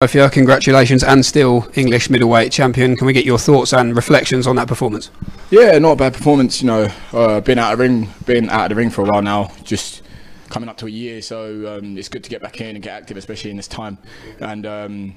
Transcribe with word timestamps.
Udofia, 0.00 0.30
congratulations, 0.30 1.02
and 1.02 1.26
still 1.26 1.68
English 1.74 2.08
middleweight 2.08 2.52
champion. 2.52 2.96
Can 2.96 3.04
we 3.08 3.12
get 3.12 3.24
your 3.24 3.36
thoughts 3.36 3.72
and 3.72 3.96
reflections 3.96 4.46
on 4.46 4.54
that 4.54 4.68
performance? 4.68 5.10
Yeah, 5.50 5.76
not 5.80 5.90
a 5.90 5.96
bad 5.96 6.14
performance. 6.14 6.62
You 6.62 6.68
know, 6.68 6.92
uh, 7.12 7.40
been 7.40 7.58
out 7.58 7.72
of 7.72 7.78
the 7.80 7.82
ring, 7.82 8.08
been 8.24 8.48
out 8.48 8.66
of 8.66 8.68
the 8.68 8.74
ring 8.76 8.90
for 8.90 9.02
a 9.02 9.06
while 9.06 9.22
now. 9.22 9.50
Just 9.64 10.02
coming 10.50 10.68
up 10.68 10.76
to 10.76 10.86
a 10.86 10.88
year, 10.88 11.20
so 11.20 11.78
um, 11.78 11.98
it's 11.98 12.08
good 12.08 12.22
to 12.22 12.30
get 12.30 12.40
back 12.40 12.60
in 12.60 12.76
and 12.76 12.80
get 12.80 12.92
active, 12.92 13.16
especially 13.16 13.50
in 13.50 13.56
this 13.56 13.66
time. 13.66 13.98
And 14.38 14.66
um, 14.66 15.16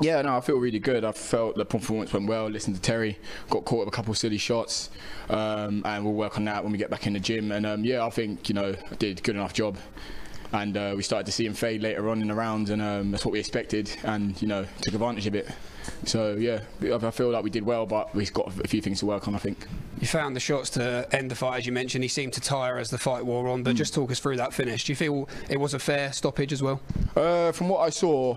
yeah, 0.00 0.22
no, 0.22 0.38
I 0.38 0.40
feel 0.40 0.56
really 0.56 0.78
good. 0.78 1.04
I 1.04 1.12
felt 1.12 1.56
the 1.56 1.66
performance 1.66 2.14
went 2.14 2.26
well. 2.26 2.48
Listened 2.48 2.76
to 2.76 2.80
Terry, 2.80 3.18
got 3.50 3.66
caught 3.66 3.80
with 3.80 3.88
a 3.88 3.94
couple 3.94 4.12
of 4.12 4.16
silly 4.16 4.38
shots, 4.38 4.88
um, 5.28 5.82
and 5.84 6.02
we'll 6.02 6.14
work 6.14 6.38
on 6.38 6.46
that 6.46 6.62
when 6.62 6.72
we 6.72 6.78
get 6.78 6.88
back 6.88 7.06
in 7.06 7.12
the 7.12 7.20
gym. 7.20 7.52
And 7.52 7.66
um, 7.66 7.84
yeah, 7.84 8.02
I 8.02 8.08
think 8.08 8.48
you 8.48 8.54
know 8.54 8.74
I 8.90 8.94
did 8.94 9.18
a 9.18 9.22
good 9.22 9.36
enough 9.36 9.52
job 9.52 9.76
and 10.54 10.76
uh, 10.76 10.94
we 10.96 11.02
started 11.02 11.26
to 11.26 11.32
see 11.32 11.44
him 11.44 11.52
fade 11.52 11.82
later 11.82 12.08
on 12.08 12.22
in 12.22 12.28
the 12.28 12.34
rounds, 12.34 12.70
and 12.70 12.80
um, 12.80 13.10
that's 13.10 13.24
what 13.24 13.32
we 13.32 13.40
expected, 13.40 13.90
and 14.04 14.40
you 14.40 14.46
know 14.46 14.64
took 14.82 14.94
advantage 14.94 15.26
of 15.26 15.34
it. 15.34 15.48
So 16.04 16.36
yeah, 16.36 16.60
I 16.80 17.10
feel 17.10 17.30
like 17.30 17.42
we 17.42 17.50
did 17.50 17.64
well, 17.64 17.86
but 17.86 18.14
we've 18.14 18.32
got 18.32 18.46
a 18.60 18.68
few 18.68 18.80
things 18.80 19.00
to 19.00 19.06
work 19.06 19.26
on. 19.26 19.34
I 19.34 19.38
think. 19.38 19.66
You 20.00 20.06
found 20.06 20.36
the 20.36 20.40
shots 20.40 20.70
to 20.70 21.08
end 21.12 21.30
the 21.30 21.34
fight, 21.34 21.58
as 21.58 21.66
you 21.66 21.72
mentioned. 21.72 22.04
He 22.04 22.08
seemed 22.08 22.34
to 22.34 22.40
tire 22.40 22.78
as 22.78 22.88
the 22.88 22.98
fight 22.98 23.26
wore 23.26 23.48
on, 23.48 23.64
but 23.64 23.74
mm. 23.74 23.78
just 23.78 23.94
talk 23.94 24.12
us 24.12 24.20
through 24.20 24.36
that 24.36 24.54
finish. 24.54 24.84
Do 24.84 24.92
you 24.92 24.96
feel 24.96 25.28
it 25.50 25.58
was 25.58 25.74
a 25.74 25.78
fair 25.80 26.12
stoppage 26.12 26.52
as 26.52 26.62
well? 26.62 26.80
Uh, 27.16 27.50
from 27.50 27.68
what 27.68 27.80
I 27.80 27.90
saw, 27.90 28.36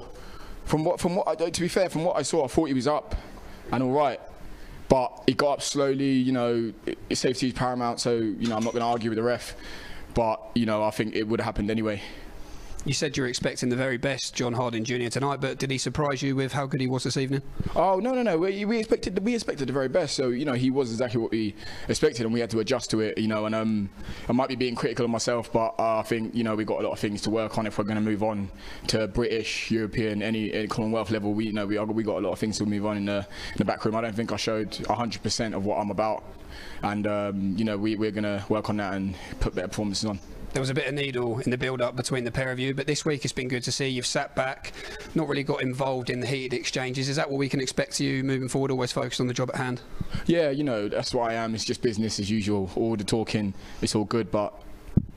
from 0.66 0.84
what 0.84 1.00
from 1.00 1.16
what 1.16 1.28
I, 1.28 1.50
to 1.50 1.62
be 1.62 1.68
fair, 1.68 1.88
from 1.88 2.04
what 2.04 2.18
I 2.18 2.24
saw, 2.24 2.46
I 2.46 2.48
thought 2.48 2.66
he 2.66 2.74
was 2.74 2.88
up 2.88 3.16
and 3.72 3.84
all 3.84 3.92
right. 3.92 4.20
But 4.90 5.24
he 5.28 5.34
got 5.34 5.52
up 5.52 5.62
slowly, 5.62 6.14
you 6.14 6.32
know, 6.32 6.74
safety 7.12 7.48
is 7.48 7.54
paramount, 7.54 8.00
so, 8.00 8.16
you 8.16 8.48
know, 8.48 8.56
I'm 8.56 8.64
not 8.64 8.72
going 8.72 8.80
to 8.82 8.88
argue 8.88 9.10
with 9.10 9.18
the 9.18 9.24
ref 9.24 9.54
but 10.18 10.42
you 10.56 10.66
know 10.66 10.84
I 10.84 10.90
think 10.90 11.16
it 11.16 11.28
would 11.28 11.40
have 11.40 11.46
happened 11.46 11.70
anyway. 11.70 12.02
You 12.88 12.94
said 12.94 13.18
you 13.18 13.24
were 13.24 13.28
expecting 13.28 13.68
the 13.68 13.76
very 13.76 13.98
best 13.98 14.34
John 14.34 14.54
Harding 14.54 14.86
Jr. 14.86 15.10
tonight, 15.10 15.42
but 15.42 15.58
did 15.58 15.70
he 15.70 15.78
surprise 15.78 16.22
you 16.22 16.38
with 16.38 16.54
how 16.54 16.66
good 16.66 16.80
he 16.80 16.88
was 16.88 17.04
this 17.04 17.18
evening? 17.18 17.42
Oh 17.76 18.00
no, 18.00 18.14
no, 18.14 18.24
no. 18.24 18.38
We, 18.38 18.64
we 18.64 18.80
expected 18.80 19.20
we 19.26 19.36
expected 19.36 19.68
the 19.68 19.74
very 19.74 19.90
best. 19.90 20.16
So 20.16 20.30
you 20.30 20.46
know 20.46 20.54
he 20.54 20.72
was 20.72 20.90
exactly 20.92 21.20
what 21.20 21.32
we 21.32 21.54
expected, 21.90 22.26
and 22.26 22.34
we 22.34 22.40
had 22.40 22.50
to 22.52 22.62
adjust 22.62 22.90
to 22.92 23.02
it. 23.02 23.18
You 23.18 23.28
know, 23.28 23.46
and 23.46 23.54
um, 23.54 23.90
I 24.30 24.32
might 24.32 24.48
be 24.48 24.56
being 24.56 24.74
critical 24.74 25.04
of 25.04 25.12
myself, 25.12 25.52
but 25.52 25.76
uh, 25.78 25.98
I 25.98 26.04
think 26.04 26.34
you 26.34 26.46
know 26.46 26.56
we've 26.56 26.66
got 26.66 26.80
a 26.80 26.84
lot 26.84 26.94
of 26.94 27.00
things 27.00 27.22
to 27.24 27.30
work 27.30 27.58
on 27.58 27.68
if 27.68 27.78
we're 27.78 27.84
going 27.84 27.98
to 27.98 28.02
move 28.02 28.24
on 28.24 28.50
to 28.88 29.06
British, 29.10 29.70
European, 29.70 30.24
any, 30.24 30.54
any 30.54 30.68
Commonwealth 30.68 31.12
level. 31.12 31.34
We 31.34 31.48
you 31.48 31.54
know 31.54 31.66
we 31.66 31.78
we 31.78 32.04
got 32.04 32.20
a 32.20 32.26
lot 32.26 32.32
of 32.32 32.40
things 32.40 32.58
to 32.60 32.66
move 32.66 32.86
on 32.86 32.96
in 32.96 33.04
the 33.04 33.18
in 33.18 33.58
the 33.58 33.66
back 33.66 33.84
room. 33.84 33.98
I 33.98 34.02
don't 34.02 34.16
think 34.16 34.32
I 34.32 34.38
showed 34.38 34.72
100% 34.72 35.54
of 35.54 35.66
what 35.66 35.78
I'm 35.78 35.92
about, 35.92 36.24
and 36.84 37.06
um, 37.06 37.56
you 37.58 37.66
know 37.66 37.78
we, 37.78 37.98
we're 37.98 38.12
going 38.12 38.24
to 38.24 38.46
work 38.48 38.70
on 38.70 38.78
that 38.78 38.94
and 38.94 39.14
put 39.42 39.56
better 39.56 39.68
performances 39.68 40.06
on 40.06 40.22
there 40.54 40.62
was 40.62 40.70
a 40.70 40.74
bit 40.74 40.88
of 40.88 40.94
needle 40.94 41.40
in 41.40 41.52
the 41.52 41.58
build-up 41.58 41.96
between 41.96 42.24
the 42.24 42.32
pair 42.32 42.52
of 42.52 42.60
you, 42.60 42.74
but 42.74 42.88
this 42.88 43.06
week 43.06 43.24
it's 43.24 43.34
been 43.34 43.48
good 43.48 43.64
to 43.64 43.72
see 43.72 43.88
you've 43.88 44.06
sat 44.06 44.36
back, 44.36 44.74
not 45.14 45.28
really 45.28 45.44
got 45.44 45.62
involved 45.62 46.10
in 46.10 46.20
the 46.20 46.28
heated 46.28 46.54
exchanges. 46.54 47.10
Is 47.10 47.16
that 47.18 47.30
what 47.30 47.38
we 47.38 47.50
can 47.50 47.60
expect 47.60 48.00
of 48.00 48.00
you 48.02 48.24
moving 48.24 48.48
forward? 48.48 48.72
Always 48.72 48.92
focused 48.92 49.22
on 49.22 49.28
the 49.28 49.34
job 49.34 49.50
at 49.54 49.58
hand. 49.58 49.82
Yeah, 50.26 50.50
you 50.50 50.64
know 50.64 50.88
that's 50.88 51.14
what 51.14 51.30
I 51.30 51.36
am. 51.36 51.54
It's 51.54 51.66
just 51.66 51.82
business 51.82 52.20
as 52.20 52.30
usual. 52.30 52.72
All 52.76 52.96
the 52.96 53.04
talking, 53.04 53.54
it's 53.82 53.96
all 53.96 54.06
good, 54.06 54.32
but 54.32 54.54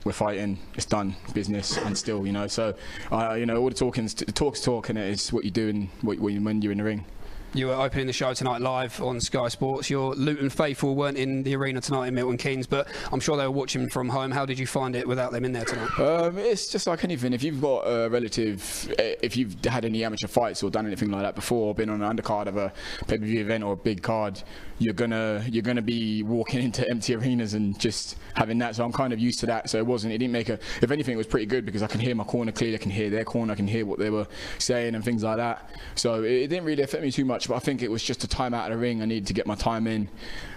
we're 0.05 0.13
fighting. 0.13 0.59
It's 0.75 0.87
done, 0.87 1.17
business, 1.35 1.77
and 1.77 1.97
still, 1.97 2.27
you 2.27 2.33
know. 2.33 2.47
So, 2.47 2.75
uh, 3.13 3.35
you 3.35 3.47
know, 3.47 3.57
all 3.57 3.69
the 3.69 3.75
talking, 3.75 4.09
talk's 4.09 4.61
talk, 4.61 4.89
and 4.89 4.99
it 4.99 5.09
is 5.09 5.33
what 5.33 5.45
you 5.45 5.51
do 5.51 5.69
and 5.69 5.89
what, 6.03 6.19
when 6.19 6.63
you're 6.63 6.73
in 6.73 6.79
the 6.79 6.85
ring. 6.85 7.05
You 7.53 7.67
were 7.67 7.75
opening 7.75 8.07
the 8.07 8.13
show 8.13 8.33
tonight 8.33 8.61
live 8.61 9.03
on 9.03 9.21
Sky 9.21 9.49
Sports. 9.49 9.91
Your 9.91 10.15
Luton 10.15 10.51
faithful 10.51 10.95
weren't 10.95 11.17
in 11.17 11.43
the 11.43 11.57
arena 11.57 11.81
tonight 11.81 12.07
in 12.07 12.15
Milton 12.15 12.37
Keynes, 12.37 12.65
but 12.65 12.87
I'm 13.11 13.19
sure 13.19 13.37
they 13.37 13.43
were 13.43 13.51
watching 13.51 13.89
from 13.89 14.09
home. 14.09 14.31
How 14.31 14.47
did 14.47 14.57
you 14.57 14.69
find 14.69 14.95
it 14.95 15.05
without 15.05 15.33
them 15.33 15.45
in 15.45 15.51
there 15.51 15.65
tonight? 15.65 15.99
Um, 15.99 16.39
it's 16.39 16.69
just 16.69 16.87
like 16.87 17.03
anything. 17.03 17.33
If 17.33 17.43
you've 17.43 17.61
got 17.61 17.81
a 17.81 18.09
relative, 18.09 18.95
eh, 19.01 19.17
if 19.21 19.37
you've 19.37 19.65
had 19.65 19.85
any 19.85 20.05
amateur 20.05 20.29
fights 20.29 20.63
or 20.63 20.71
done 20.71 20.87
anything 20.87 21.11
like 21.11 21.23
that 21.23 21.35
before, 21.35 21.75
been 21.75 21.91
on 21.91 22.01
an 22.01 22.17
undercard 22.17 22.47
of 22.47 22.57
a 22.57 22.73
pay-per-view 23.09 23.41
event 23.41 23.65
or 23.65 23.73
a 23.73 23.77
big 23.77 24.01
card, 24.01 24.41
you're 24.79 24.95
gonna 24.95 25.45
you're 25.51 25.65
gonna 25.65 25.83
be 25.83 26.23
walking 26.23 26.63
into 26.65 26.89
empty 26.89 27.17
arenas 27.17 27.55
and 27.55 27.77
just 27.81 28.17
having 28.35 28.59
that. 28.59 28.77
So 28.77 28.85
I'm 28.85 28.93
kind 28.93 29.13
of 29.13 29.19
used 29.19 29.41
to 29.41 29.47
that. 29.47 29.69
So 29.69 29.79
it 29.79 29.87
wasn't. 29.87 30.15
It 30.15 30.19
didn't 30.19 30.33
make 30.33 30.51
a. 30.51 30.61
If 30.83 30.93
anything, 30.93 31.15
it 31.15 31.19
was 31.19 31.27
pretty 31.27 31.47
good 31.47 31.67
because 31.67 31.83
I 31.83 31.89
can 31.89 31.99
hear 31.99 32.15
my 32.15 32.23
corner 32.23 32.53
clearly. 32.53 32.77
I 32.77 32.79
can 32.79 32.93
hear 32.93 33.11
their 33.11 33.25
corner. 33.25 33.53
I 33.53 33.57
can 33.57 33.67
hear 33.67 33.85
what 33.85 33.99
they 33.99 34.11
were 34.11 34.29
saying 34.59 34.95
and 34.95 35.05
things 35.05 35.25
like 35.25 35.39
that. 35.39 35.69
So 35.97 36.23
it, 36.23 36.31
it 36.31 36.47
didn't 36.47 36.65
really 36.65 36.85
affect 36.85 37.03
me 37.03 37.11
too 37.11 37.25
much. 37.25 37.40
But 37.49 37.57
I 37.57 37.59
think 37.59 37.83
it 37.83 37.91
was 37.91 38.03
just 38.03 38.25
a 38.25 38.29
time 38.29 38.55
out 38.55 38.71
of 38.71 38.77
the 38.77 38.81
ring. 38.81 39.03
I 39.03 39.05
needed 39.05 39.27
to 39.29 39.33
get 39.33 39.47
my 39.47 39.55
time 39.55 39.87
in 39.87 40.09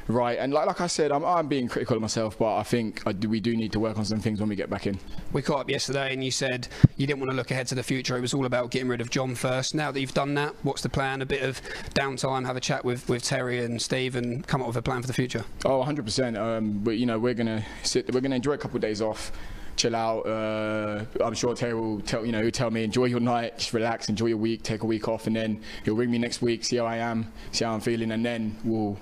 right. 0.07 0.37
And 0.37 0.53
like, 0.53 0.67
like 0.67 0.81
I 0.81 0.87
said, 0.87 1.11
I'm, 1.11 1.23
I'm 1.23 1.47
being 1.47 1.67
critical 1.67 1.95
of 1.95 2.01
myself, 2.01 2.37
but 2.37 2.55
I 2.55 2.63
think 2.63 3.01
I 3.05 3.11
do, 3.11 3.29
we 3.29 3.39
do 3.39 3.55
need 3.55 3.71
to 3.73 3.79
work 3.79 3.97
on 3.97 4.05
some 4.05 4.19
things 4.19 4.39
when 4.39 4.49
we 4.49 4.55
get 4.55 4.69
back 4.69 4.87
in. 4.87 4.99
We 5.31 5.41
caught 5.41 5.61
up 5.61 5.69
yesterday, 5.69 6.13
and 6.13 6.23
you 6.23 6.31
said 6.31 6.67
you 6.97 7.07
didn't 7.07 7.19
want 7.19 7.31
to 7.31 7.35
look 7.35 7.51
ahead 7.51 7.67
to 7.67 7.75
the 7.75 7.83
future. 7.83 8.17
It 8.17 8.21
was 8.21 8.33
all 8.33 8.45
about 8.45 8.71
getting 8.71 8.87
rid 8.87 9.01
of 9.01 9.09
John 9.09 9.35
first. 9.35 9.75
Now 9.75 9.91
that 9.91 9.99
you've 9.99 10.13
done 10.13 10.33
that, 10.35 10.55
what's 10.63 10.81
the 10.81 10.89
plan? 10.89 11.21
A 11.21 11.25
bit 11.25 11.43
of 11.43 11.61
downtime, 11.93 12.45
have 12.45 12.57
a 12.57 12.61
chat 12.61 12.83
with, 12.85 13.09
with 13.09 13.23
Terry 13.23 13.63
and 13.63 13.81
Steve, 13.81 14.15
and 14.15 14.45
come 14.45 14.61
up 14.61 14.67
with 14.67 14.77
a 14.77 14.81
plan 14.81 15.01
for 15.01 15.07
the 15.07 15.13
future. 15.13 15.45
Oh, 15.65 15.79
100. 15.79 16.01
Um, 16.01 16.05
percent 16.05 16.83
But 16.83 16.97
you 16.97 17.05
know, 17.05 17.19
we're 17.19 17.33
gonna 17.33 17.65
sit. 17.83 18.13
We're 18.13 18.21
gonna 18.21 18.35
enjoy 18.35 18.53
a 18.53 18.57
couple 18.57 18.77
of 18.77 18.81
days 18.81 19.01
off 19.01 19.31
chill 19.75 19.95
out. 19.95 20.21
Uh, 20.21 21.05
I'm 21.23 21.33
sure 21.33 21.55
Terry 21.55 21.73
will 21.73 22.01
tell 22.01 22.25
you 22.25 22.31
know 22.31 22.41
he'll 22.41 22.51
tell 22.51 22.71
me 22.71 22.83
enjoy 22.83 23.05
your 23.05 23.19
night, 23.19 23.57
just 23.57 23.73
relax, 23.73 24.09
enjoy 24.09 24.27
your 24.27 24.37
week, 24.37 24.63
take 24.63 24.83
a 24.83 24.85
week 24.85 25.07
off, 25.07 25.27
and 25.27 25.35
then 25.35 25.61
he'll 25.83 25.95
ring 25.95 26.11
me 26.11 26.17
next 26.17 26.41
week, 26.41 26.63
see 26.63 26.77
how 26.77 26.85
I 26.85 26.97
am, 26.97 27.31
see 27.51 27.65
how 27.65 27.73
I'm 27.73 27.81
feeling, 27.81 28.11
and 28.11 28.25
then 28.25 28.55
we'll 28.63 28.97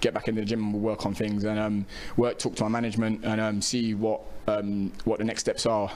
get 0.00 0.14
back 0.14 0.28
into 0.28 0.40
the 0.40 0.46
gym 0.46 0.60
and 0.64 0.72
we'll 0.72 0.82
work 0.82 1.04
on 1.04 1.14
things 1.14 1.44
and 1.44 1.58
um, 1.58 1.86
work, 2.16 2.38
talk 2.38 2.54
to 2.56 2.64
our 2.64 2.70
management 2.70 3.24
and 3.24 3.40
um, 3.40 3.60
see 3.60 3.94
what 3.94 4.20
um, 4.46 4.92
what 5.04 5.18
the 5.18 5.24
next 5.24 5.40
steps 5.42 5.66
are. 5.66 5.90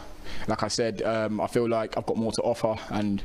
Like 0.47 0.63
I 0.63 0.69
said, 0.69 1.03
um, 1.03 1.41
I 1.41 1.47
feel 1.47 1.69
like 1.69 1.97
I've 1.97 2.07
got 2.07 2.17
more 2.17 2.33
to 2.33 2.43
offer, 2.43 2.77
and 2.91 3.23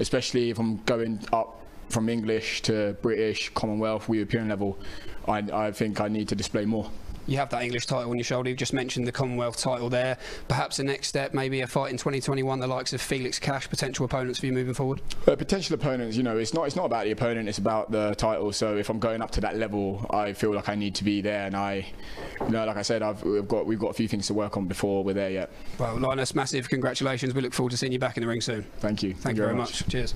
especially 0.00 0.50
if 0.50 0.58
I'm 0.58 0.78
going 0.84 1.20
up 1.32 1.62
from 1.88 2.08
English 2.08 2.62
to 2.62 2.96
British, 3.02 3.50
Commonwealth, 3.50 4.08
European 4.08 4.48
level, 4.48 4.78
I, 5.28 5.38
I 5.38 5.72
think 5.72 6.00
I 6.00 6.08
need 6.08 6.28
to 6.28 6.34
display 6.34 6.64
more 6.64 6.90
you 7.26 7.36
have 7.38 7.50
that 7.50 7.62
English 7.62 7.86
title 7.86 8.10
on 8.10 8.16
your 8.16 8.24
shoulder. 8.24 8.48
You've 8.48 8.58
just 8.58 8.72
mentioned 8.72 9.06
the 9.06 9.12
Commonwealth 9.12 9.56
title 9.56 9.88
there. 9.88 10.18
Perhaps 10.48 10.76
the 10.76 10.84
next 10.84 11.08
step, 11.08 11.34
maybe 11.34 11.60
a 11.60 11.66
fight 11.66 11.90
in 11.90 11.96
2021, 11.96 12.60
the 12.60 12.66
likes 12.66 12.92
of 12.92 13.00
Felix 13.00 13.38
Cash, 13.38 13.68
potential 13.68 14.04
opponents 14.04 14.38
for 14.38 14.46
you 14.46 14.52
moving 14.52 14.74
forward. 14.74 15.00
Uh, 15.26 15.36
potential 15.36 15.74
opponents, 15.74 16.16
you 16.16 16.22
know, 16.22 16.38
it's 16.38 16.54
not 16.54 16.64
it's 16.64 16.76
not 16.76 16.86
about 16.86 17.04
the 17.04 17.10
opponent, 17.10 17.48
it's 17.48 17.58
about 17.58 17.90
the 17.90 18.14
title. 18.14 18.52
So 18.52 18.76
if 18.76 18.88
I'm 18.88 18.98
going 18.98 19.22
up 19.22 19.30
to 19.32 19.40
that 19.42 19.56
level, 19.56 20.06
I 20.10 20.32
feel 20.32 20.54
like 20.54 20.68
I 20.68 20.74
need 20.74 20.94
to 20.96 21.04
be 21.04 21.20
there, 21.20 21.46
and 21.46 21.56
I, 21.56 21.86
you 22.40 22.50
know, 22.50 22.64
like 22.64 22.76
I 22.76 22.82
said, 22.82 23.02
I've 23.02 23.22
we've 23.22 23.48
got 23.48 23.66
we've 23.66 23.78
got 23.78 23.90
a 23.90 23.94
few 23.94 24.08
things 24.08 24.26
to 24.28 24.34
work 24.34 24.56
on 24.56 24.66
before 24.66 25.02
we're 25.02 25.14
there 25.14 25.30
yet. 25.30 25.50
Well, 25.78 25.96
Linus, 25.98 26.34
massive 26.34 26.68
congratulations. 26.68 27.34
We 27.34 27.40
look 27.40 27.54
forward 27.54 27.70
to 27.70 27.76
seeing 27.76 27.92
you 27.92 27.98
back 27.98 28.16
in 28.16 28.22
the 28.22 28.28
ring 28.28 28.40
soon. 28.40 28.62
Thank 28.78 29.02
you. 29.02 29.10
Thank, 29.10 29.22
Thank 29.22 29.36
you 29.38 29.42
very 29.44 29.54
much. 29.54 29.82
much. 29.82 29.90
Cheers. 29.90 30.14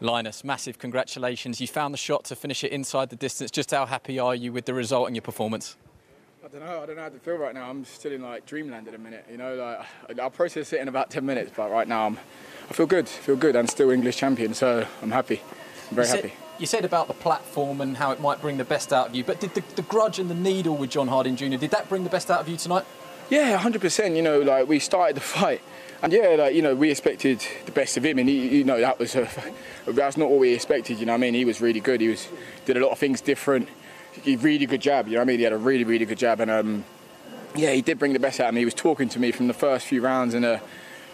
Linus, 0.00 0.44
massive 0.44 0.78
congratulations. 0.78 1.60
You 1.60 1.66
found 1.66 1.92
the 1.92 1.98
shot 1.98 2.24
to 2.26 2.36
finish 2.36 2.62
it 2.62 2.70
inside 2.70 3.10
the 3.10 3.16
distance. 3.16 3.50
Just 3.50 3.72
how 3.72 3.84
happy 3.84 4.18
are 4.18 4.34
you 4.34 4.52
with 4.52 4.64
the 4.64 4.74
result 4.74 5.08
and 5.08 5.16
your 5.16 5.22
performance? 5.22 5.76
I 6.48 6.50
don't 6.50 6.66
know. 6.66 6.82
I 6.82 6.86
don't 6.86 6.96
know 6.96 7.02
how 7.02 7.08
to 7.10 7.18
feel 7.18 7.36
right 7.36 7.52
now. 7.52 7.68
I'm 7.68 7.84
still 7.84 8.10
in 8.10 8.22
like 8.22 8.46
dreamland 8.46 8.88
at 8.88 8.94
a 8.94 8.98
minute. 8.98 9.26
You 9.30 9.36
know, 9.36 9.84
like 10.08 10.18
I'll 10.18 10.30
process 10.30 10.72
it 10.72 10.80
in 10.80 10.88
about 10.88 11.10
10 11.10 11.26
minutes, 11.26 11.52
but 11.54 11.70
right 11.70 11.86
now 11.86 12.06
I'm, 12.06 12.18
I 12.70 12.72
feel 12.72 12.86
good. 12.86 13.06
Feel 13.06 13.36
good. 13.36 13.54
I'm 13.54 13.66
still 13.66 13.90
English 13.90 14.16
champion, 14.16 14.54
so 14.54 14.86
I'm 15.02 15.10
happy. 15.10 15.42
I'm 15.90 15.96
very 15.96 16.06
you 16.06 16.14
happy. 16.14 16.28
Said, 16.28 16.38
you 16.58 16.66
said 16.66 16.84
about 16.86 17.06
the 17.06 17.12
platform 17.12 17.82
and 17.82 17.98
how 17.98 18.12
it 18.12 18.20
might 18.20 18.40
bring 18.40 18.56
the 18.56 18.64
best 18.64 18.94
out 18.94 19.08
of 19.08 19.14
you, 19.14 19.24
but 19.24 19.40
did 19.40 19.52
the, 19.52 19.62
the 19.76 19.82
grudge 19.82 20.18
and 20.18 20.30
the 20.30 20.34
needle 20.34 20.74
with 20.74 20.88
John 20.88 21.08
Harding 21.08 21.36
Jr. 21.36 21.56
did 21.56 21.70
that 21.70 21.86
bring 21.90 22.04
the 22.04 22.10
best 22.10 22.30
out 22.30 22.40
of 22.40 22.48
you 22.48 22.56
tonight? 22.56 22.86
Yeah, 23.28 23.58
100%. 23.58 24.16
You 24.16 24.22
know, 24.22 24.40
like 24.40 24.66
we 24.66 24.78
started 24.78 25.16
the 25.16 25.20
fight. 25.38 25.60
And 26.00 26.14
yeah, 26.14 26.28
like 26.38 26.54
you 26.54 26.62
know, 26.62 26.74
we 26.74 26.90
expected 26.90 27.44
the 27.66 27.72
best 27.72 27.98
of 27.98 28.06
him, 28.06 28.18
and 28.18 28.28
he, 28.28 28.58
you 28.58 28.64
know 28.64 28.80
that 28.80 29.00
was 29.00 29.16
uh, 29.16 29.28
a, 29.86 29.92
that's 29.92 30.16
not 30.16 30.30
what 30.30 30.38
we 30.38 30.54
expected. 30.54 30.98
You 31.00 31.06
know, 31.06 31.14
I 31.14 31.18
mean, 31.18 31.34
he 31.34 31.44
was 31.44 31.60
really 31.60 31.80
good. 31.80 32.00
He 32.00 32.08
was 32.08 32.28
did 32.64 32.76
a 32.76 32.80
lot 32.80 32.92
of 32.92 32.98
things 32.98 33.20
different 33.20 33.68
he 34.12 34.36
really 34.36 34.66
good 34.66 34.80
job. 34.80 35.06
You 35.06 35.14
know 35.14 35.20
what 35.20 35.24
I 35.24 35.26
mean? 35.26 35.38
He 35.38 35.44
had 35.44 35.52
a 35.52 35.58
really 35.58 35.84
really 35.84 36.04
good 36.04 36.18
jab, 36.18 36.40
and 36.40 36.50
um, 36.50 36.84
yeah, 37.54 37.72
he 37.72 37.82
did 37.82 37.98
bring 37.98 38.12
the 38.12 38.18
best 38.18 38.40
out 38.40 38.48
of 38.48 38.54
me. 38.54 38.60
He 38.60 38.64
was 38.64 38.74
talking 38.74 39.08
to 39.10 39.18
me 39.18 39.32
from 39.32 39.48
the 39.48 39.54
first 39.54 39.86
few 39.86 40.00
rounds, 40.00 40.34
and 40.34 40.44
uh, 40.44 40.58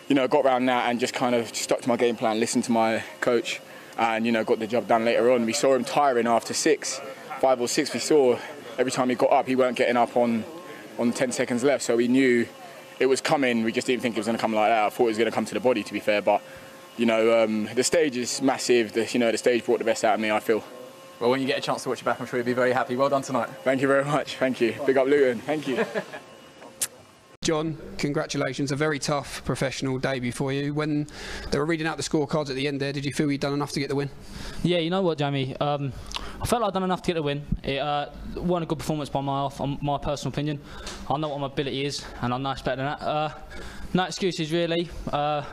you 0.09 0.15
know, 0.15 0.29
got 0.29 0.45
around 0.45 0.67
that 0.67 0.91
and 0.91 1.01
just 1.01 1.15
kind 1.15 1.35
of 1.35 1.55
stuck 1.55 1.81
to 1.81 1.89
my 1.89 1.97
game 1.97 2.17
plan, 2.17 2.41
listened 2.41 2.65
to 2.65 2.73
my 2.73 3.03
coach, 3.21 3.61
and 3.99 4.27
you 4.27 4.33
know, 4.33 4.45
got 4.45 4.59
the 4.59 4.67
job 4.67 4.87
done 4.87 5.05
later 5.05 5.31
on. 5.33 5.47
We 5.47 5.53
saw 5.53 5.75
him 5.75 5.85
tiring 5.85 6.27
after 6.27 6.55
six, 6.55 7.01
five 7.41 7.61
or 7.61 7.69
six. 7.69 7.93
We 7.93 8.01
saw 8.01 8.39
every 8.79 8.93
time 8.93 9.09
he 9.09 9.15
got 9.15 9.33
up, 9.33 9.47
he 9.47 9.57
weren't 9.57 9.77
getting 9.77 9.97
up 9.97 10.17
on 10.17 10.45
on 10.97 11.13
10 11.13 11.33
seconds 11.33 11.65
left, 11.65 11.83
so 11.83 11.97
we 11.97 12.07
knew 12.07 12.47
it 13.01 13.07
was 13.07 13.21
coming. 13.21 13.65
We 13.65 13.73
just 13.73 13.89
didn't 13.89 14.03
think 14.03 14.17
it 14.17 14.21
was 14.21 14.27
going 14.27 14.39
to 14.39 14.41
come 14.41 14.55
like 14.55 14.71
that. 14.71 14.85
I 14.85 14.91
thought 14.91 15.05
it 15.05 15.09
was 15.09 15.19
going 15.19 15.31
to 15.31 15.35
come 15.35 15.45
to 15.47 15.55
the 15.55 15.61
body, 15.61 15.83
to 15.83 15.93
be 15.93 16.01
fair, 16.01 16.23
but. 16.23 16.43
You 16.97 17.07
know, 17.07 17.43
um, 17.43 17.69
the 17.75 17.83
stage 17.83 18.17
is 18.17 18.41
massive. 18.41 18.93
The, 18.93 19.05
you 19.11 19.19
know, 19.19 19.33
the 19.33 19.37
stage 19.39 19.65
brought 19.65 19.81
the 19.81 19.85
best 19.85 20.05
out 20.05 20.15
of 20.15 20.21
me. 20.21 20.31
I 20.31 20.39
feel. 20.39 20.63
Well, 21.21 21.31
when 21.31 21.41
you 21.41 21.47
get 21.47 21.59
a 21.59 21.63
chance 21.63 21.85
to 21.85 21.89
watch 21.89 22.03
it 22.03 22.05
back, 22.05 22.21
I'm 22.21 22.27
sure 22.27 22.39
you'll 22.39 22.47
be 22.47 22.53
very 22.53 22.73
happy. 22.73 22.97
Well 22.97 23.09
done 23.09 23.23
tonight. 23.23 23.49
Thank 23.63 23.81
you 23.81 23.89
very 23.89 24.05
much. 24.05 24.37
Thank 24.37 24.61
you. 24.61 24.75
Big 24.85 24.97
up 24.97 25.07
Luton. 25.07 25.41
Thank 25.41 25.69
you. 25.69 25.85
John, 27.45 27.77
congratulations. 27.99 28.73
A 28.73 28.77
very 28.77 28.99
tough 28.99 29.45
professional 29.45 29.99
debut 29.99 30.33
for 30.33 30.51
you. 30.51 30.73
When 30.73 31.07
they 31.51 31.59
were 31.59 31.67
reading 31.67 31.87
out 31.87 31.99
the 31.99 32.03
scorecards 32.03 32.49
at 32.49 32.57
the 32.57 32.67
end 32.67 32.81
there, 32.81 32.93
did 32.93 33.05
you 33.05 33.13
feel 33.13 33.31
you'd 33.31 33.43
done 33.43 33.53
enough 33.53 33.71
to 33.73 33.81
get 33.81 33.91
the 33.91 33.95
win? 33.95 34.09
Yeah, 34.63 34.79
you 34.79 34.89
know 34.89 35.03
what, 35.03 35.19
Jamie? 35.19 35.55
Um, 35.59 35.93
I 36.41 36.47
felt 36.47 36.63
like 36.63 36.69
I'd 36.69 36.75
done 36.75 36.85
enough 36.85 37.03
to 37.03 37.07
get 37.09 37.15
the 37.15 37.23
win. 37.23 37.45
It 37.63 37.79
uh, 37.79 38.09
wasn't 38.35 38.65
a 38.65 38.67
good 38.67 38.79
performance 38.79 39.11
by 39.11 39.21
my 39.21 39.43
half, 39.43 39.61
on 39.61 39.79
my 39.83 39.99
personal 39.99 40.33
opinion. 40.33 40.59
I 41.11 41.19
know 41.19 41.29
what 41.29 41.41
my 41.41 41.47
ability 41.47 41.85
is, 41.85 42.03
and 42.23 42.33
I 42.33 42.39
know 42.39 42.51
it's 42.51 42.63
better 42.63 42.77
than 42.77 42.87
that. 42.87 43.03
Uh, 43.03 43.35
no 43.93 44.05
excuses, 44.05 44.51
really. 44.51 44.89
Uh, 45.13 45.45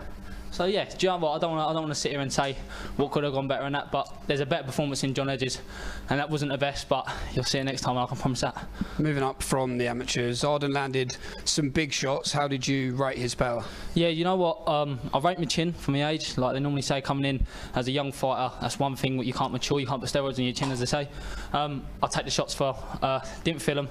So 0.52 0.66
yeah, 0.66 0.84
do 0.84 0.96
you 1.00 1.10
know 1.10 1.18
what? 1.18 1.32
I 1.32 1.40
don't 1.40 1.52
want 1.52 1.66
to. 1.66 1.70
I 1.70 1.74
don't 1.74 1.84
want 1.84 1.94
to 1.94 2.00
sit 2.00 2.12
here 2.12 2.20
and 2.20 2.32
say 2.32 2.58
what 2.98 3.12
could 3.12 3.24
have 3.24 3.32
gone 3.32 3.48
better 3.48 3.66
in 3.66 3.74
that, 3.74 3.90
but 3.90 4.14
there's 4.28 4.42
a 4.42 4.46
better 4.46 4.66
performance 4.66 5.02
in 5.04 5.14
John 5.14 5.30
Hedges, 5.30 5.62
and 6.10 6.20
that 6.20 6.30
wasn't 6.30 6.52
the 6.52 6.58
best. 6.58 6.90
But 6.90 7.10
you'll 7.34 7.46
see 7.46 7.60
it 7.60 7.64
next 7.64 7.82
time. 7.82 7.98
I 7.98 8.06
can 8.06 8.18
promise 8.18 8.42
that. 8.42 8.68
Moving 9.00 9.24
up 9.24 9.42
from 9.42 9.78
the 9.78 9.88
amateurs, 9.88 10.44
Ardon 10.44 10.74
landed 10.74 11.16
some 11.46 11.70
big 11.70 11.94
shots. 11.94 12.34
How 12.34 12.50
did 12.50 12.68
you 12.68 12.96
rate 12.96 13.18
his 13.18 13.34
power? 13.34 13.64
Yeah, 13.94 14.10
you 14.10 14.26
know 14.26 14.36
what? 14.36 14.68
Um, 14.68 15.00
I 15.14 15.20
rate 15.20 15.40
my 15.40 15.46
chin 15.46 15.72
for 15.72 15.92
my 15.92 16.10
age. 16.10 16.38
Like 16.38 16.54
they 16.54 16.60
normally 16.60 16.82
say, 16.82 17.00
coming 17.00 17.24
in 17.24 17.46
as 17.74 17.88
a 17.88 17.92
young 17.92 18.12
fighter, 18.12 18.54
that's 18.60 18.78
one 18.78 18.98
thing 18.98 19.16
what 19.16 19.26
you 19.26 19.34
can't 19.34 19.54
mature. 19.54 19.80
You 19.80 19.88
can't 19.88 20.02
put 20.02 20.10
steroids 20.10 20.38
on 20.38 20.44
your 20.44 20.54
chin, 20.54 20.70
as 20.72 20.82
they 20.82 20.86
say. 20.86 21.08
Um, 21.54 21.86
I 22.04 22.08
take 22.08 22.26
the 22.26 22.32
shots 22.32 22.60
well. 22.60 23.00
Uh, 23.02 23.22
didn't 23.46 23.62
feel 23.62 23.76
them. 23.76 23.88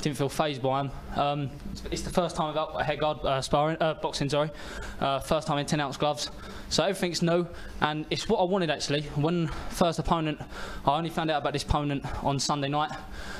Didn't 0.00 0.18
feel 0.18 0.28
phased 0.28 0.62
by 0.62 0.82
them. 0.82 0.92
Um, 1.16 1.50
it's 1.90 2.02
the 2.02 2.10
first 2.10 2.36
time 2.36 2.48
I've 2.48 2.54
got 2.54 2.80
a 2.80 2.84
head 2.84 3.00
guard 3.00 3.18
uh, 3.24 3.40
sparring, 3.40 3.78
uh, 3.80 3.94
boxing. 3.94 4.28
Sorry, 4.28 4.50
uh, 5.00 5.18
first 5.18 5.46
time 5.46 5.58
in 5.58 5.66
10 5.66 5.80
ounce 5.80 5.96
gloves. 6.04 6.30
So 6.68 6.82
everything's 6.82 7.22
new, 7.22 7.46
and 7.80 8.04
it's 8.10 8.28
what 8.28 8.38
I 8.38 8.44
wanted 8.44 8.68
actually. 8.68 9.04
When 9.14 9.48
first 9.70 9.98
opponent, 9.98 10.38
I 10.84 10.98
only 10.98 11.08
found 11.08 11.30
out 11.30 11.40
about 11.40 11.54
this 11.54 11.62
opponent 11.62 12.04
on 12.22 12.38
Sunday 12.38 12.68
night, 12.68 12.90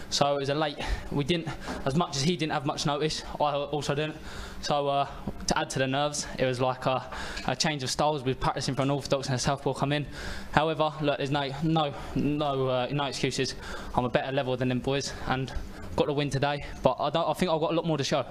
so 0.08 0.36
it 0.36 0.40
was 0.40 0.48
a 0.48 0.54
late. 0.54 0.78
We 1.12 1.24
didn't, 1.24 1.48
as 1.84 1.94
much 1.94 2.16
as 2.16 2.22
he 2.22 2.38
didn't 2.38 2.52
have 2.52 2.64
much 2.64 2.86
notice, 2.86 3.22
I 3.38 3.52
also 3.76 3.94
didn't. 3.94 4.16
So 4.62 4.88
uh, 4.88 5.06
to 5.48 5.58
add 5.58 5.68
to 5.70 5.78
the 5.78 5.86
nerves, 5.86 6.26
it 6.38 6.46
was 6.46 6.58
like 6.58 6.86
a, 6.86 7.04
a 7.46 7.54
change 7.54 7.82
of 7.82 7.90
styles. 7.90 8.22
We 8.22 8.32
were 8.32 8.38
practicing 8.46 8.74
for 8.74 8.80
an 8.80 8.90
orthodox 8.90 9.26
and 9.26 9.34
a 9.34 9.38
southpaw 9.38 9.74
come 9.74 9.92
in. 9.92 10.06
However, 10.52 10.90
look, 11.02 11.18
there's 11.18 11.30
no 11.30 11.52
no 11.62 11.92
no 12.14 12.68
uh, 12.68 12.88
no 12.90 13.04
excuses. 13.04 13.56
I'm 13.94 14.06
a 14.06 14.08
better 14.08 14.32
level 14.32 14.56
than 14.56 14.70
them 14.70 14.80
boys, 14.80 15.12
and 15.26 15.52
got 15.96 16.06
the 16.06 16.14
win 16.14 16.30
today. 16.30 16.64
But 16.82 16.96
I, 16.98 17.10
don't, 17.10 17.28
I 17.28 17.34
think 17.34 17.50
I've 17.50 17.60
got 17.60 17.72
a 17.72 17.76
lot 17.76 17.84
more 17.84 17.98
to 17.98 18.04
show. 18.04 18.24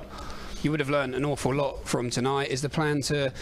You 0.64 0.72
would 0.72 0.80
have 0.80 0.90
learned 0.90 1.14
an 1.14 1.26
awful 1.26 1.54
lot 1.54 1.86
from 1.86 2.10
tonight. 2.10 2.50
Is 2.50 2.62
the 2.62 2.70
plan 2.70 3.02
to 3.04 3.34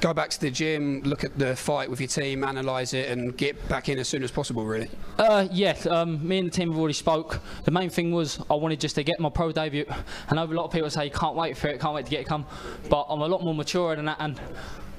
go 0.00 0.14
back 0.14 0.30
to 0.30 0.40
the 0.40 0.50
gym, 0.50 1.02
look 1.02 1.22
at 1.22 1.38
the 1.38 1.54
fight 1.54 1.90
with 1.90 2.00
your 2.00 2.08
team, 2.08 2.42
analyse 2.42 2.94
it, 2.94 3.10
and 3.10 3.36
get 3.36 3.68
back 3.68 3.90
in 3.90 3.98
as 3.98 4.08
soon 4.08 4.22
as 4.22 4.30
possible? 4.30 4.64
Really? 4.64 4.88
Uh, 5.18 5.46
yeah, 5.52 5.76
um, 5.90 6.26
me 6.26 6.38
and 6.38 6.48
the 6.48 6.50
team 6.50 6.70
have 6.70 6.78
already 6.78 6.94
spoke. 6.94 7.40
The 7.64 7.70
main 7.70 7.90
thing 7.90 8.12
was 8.12 8.38
I 8.50 8.54
wanted 8.54 8.80
just 8.80 8.94
to 8.94 9.04
get 9.04 9.20
my 9.20 9.28
pro 9.28 9.52
debut. 9.52 9.84
I 10.30 10.34
know 10.34 10.44
a 10.44 10.46
lot 10.46 10.64
of 10.64 10.72
people 10.72 10.88
say 10.88 11.10
can't 11.10 11.36
wait 11.36 11.58
for 11.58 11.68
it, 11.68 11.80
can't 11.80 11.94
wait 11.94 12.06
to 12.06 12.10
get 12.10 12.20
it 12.20 12.26
come, 12.26 12.46
but 12.88 13.06
I'm 13.10 13.20
a 13.20 13.28
lot 13.28 13.42
more 13.42 13.54
mature 13.54 13.94
than 13.94 14.06
that, 14.06 14.16
and 14.20 14.40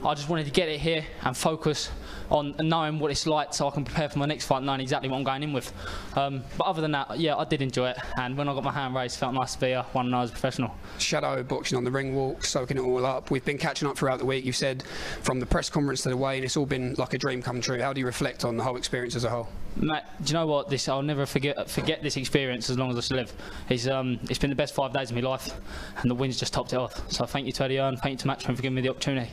I 0.06 0.14
just 0.14 0.30
wanted 0.30 0.46
to 0.46 0.52
get 0.52 0.70
it 0.70 0.80
here 0.80 1.04
and 1.24 1.36
focus 1.36 1.90
on 2.30 2.56
knowing 2.60 3.00
what 3.00 3.10
it's 3.10 3.26
like 3.26 3.54
so 3.54 3.68
I 3.68 3.72
can 3.72 3.84
prepare 3.84 4.08
for 4.08 4.20
my 4.20 4.26
next 4.26 4.46
fight 4.46 4.62
knowing 4.62 4.80
exactly 4.80 5.10
what 5.10 5.18
I'm 5.18 5.24
going 5.24 5.42
in 5.42 5.52
with. 5.52 5.74
Um, 6.16 6.44
but 6.58 6.68
other 6.68 6.82
than 6.82 6.92
that, 6.92 7.20
yeah, 7.20 7.36
I 7.36 7.46
did 7.46 7.62
enjoy 7.62 7.90
it. 7.90 7.98
And 8.18 8.38
when 8.38 8.48
I 8.48 8.54
got 8.54 8.64
my 8.64 8.72
hand 8.72 8.94
raised, 8.94 9.18
felt 9.18 9.34
nice 9.34 9.56
to 9.56 9.60
be 9.60 9.74
uh, 9.74 9.84
one 9.94 10.06
and 10.06 10.16
I 10.16 10.22
was 10.22 10.30
a 10.30 10.34
professional. 10.34 10.76
Shadow 11.00 11.42
boxing 11.44 11.78
on 11.78 11.84
the 11.84 11.92
ring 11.92 12.16
walk, 12.16 12.46
soaking 12.46 12.78
it 12.78 12.82
all 12.82 13.04
up. 13.06 13.32
We've 13.32 13.46
been 13.46 13.58
catching 13.58 13.88
up 13.88 13.98
throughout 13.98 14.20
the 14.20 14.26
week. 14.26 14.46
You've 14.46 14.56
said 14.56 14.84
from 15.22 15.40
the 15.40 15.46
press 15.46 15.70
conference 15.70 16.04
to 16.04 16.10
the 16.10 16.18
weigh, 16.18 16.36
and 16.36 16.46
it's 16.46 16.56
all 16.56 16.68
been 16.68 16.94
like 16.96 17.14
a 17.14 17.18
dream 17.18 17.42
come 17.42 17.60
true. 17.60 17.82
How 17.82 17.92
do 17.92 18.00
you 18.00 18.06
reflect 18.06 18.46
on 18.46 18.58
the 18.58 18.64
whole 18.64 18.78
experience 18.78 19.16
as 19.16 19.24
a 19.24 19.30
whole? 19.30 19.48
Matt, 19.76 20.06
do 20.24 20.32
you 20.32 20.34
know 20.36 20.46
what? 20.46 20.70
This 20.70 20.88
I'll 20.88 21.02
never 21.02 21.26
forget 21.26 21.70
forget 21.70 22.02
this 22.02 22.16
experience 22.16 22.70
as 22.70 22.78
long 22.78 22.96
as 22.96 23.12
I 23.12 23.16
live. 23.16 23.34
It's 23.70 23.88
um, 23.88 24.20
it's 24.30 24.40
been 24.40 24.50
the 24.50 24.56
best 24.56 24.74
five 24.74 24.94
days 24.94 25.10
of 25.10 25.16
my 25.16 25.22
life, 25.22 25.50
and 25.98 26.10
the 26.10 26.16
wins 26.16 26.40
just 26.40 26.54
topped 26.54 26.74
it 26.74 26.78
off. 26.78 27.12
So 27.12 27.26
thank 27.26 27.46
you 27.46 27.52
to 27.54 27.64
Eddie 27.66 27.78
Hearn, 27.78 27.98
thank 27.98 28.14
you 28.14 28.18
to 28.18 28.28
Matchroom 28.28 28.56
for 28.56 28.62
giving 28.62 28.76
me 28.76 28.82
the 28.82 28.90
opportunity 28.90 29.32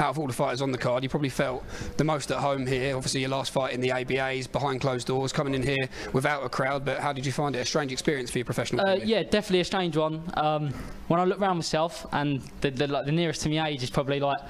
out 0.00 0.10
of 0.10 0.18
all 0.18 0.26
the 0.26 0.32
fighters 0.32 0.62
on 0.62 0.72
the 0.72 0.78
card, 0.78 1.02
you 1.02 1.08
probably 1.08 1.28
felt 1.28 1.64
the 1.96 2.04
most 2.04 2.30
at 2.30 2.38
home 2.38 2.66
here. 2.66 2.96
Obviously, 2.96 3.20
your 3.20 3.30
last 3.30 3.52
fight 3.52 3.74
in 3.74 3.80
the 3.80 3.90
ABAs 3.90 4.50
behind 4.50 4.80
closed 4.80 5.06
doors, 5.06 5.32
coming 5.32 5.54
in 5.54 5.62
here 5.62 5.88
without 6.12 6.44
a 6.44 6.48
crowd. 6.48 6.84
But 6.84 6.98
how 7.00 7.12
did 7.12 7.26
you 7.26 7.32
find 7.32 7.54
it? 7.54 7.60
A 7.60 7.64
strange 7.64 7.92
experience 7.92 8.30
for 8.30 8.38
your 8.38 8.44
professional 8.44 8.86
uh, 8.86 8.94
Yeah, 8.94 9.22
definitely 9.22 9.60
a 9.60 9.64
strange 9.64 9.96
one. 9.96 10.22
Um, 10.34 10.72
when 11.08 11.20
I 11.20 11.24
look 11.24 11.40
around 11.40 11.56
myself, 11.56 12.06
and 12.12 12.40
the, 12.60 12.70
the, 12.70 12.86
like, 12.86 13.06
the 13.06 13.12
nearest 13.12 13.42
to 13.42 13.48
my 13.48 13.68
age 13.68 13.82
is 13.82 13.90
probably 13.90 14.20
like 14.20 14.40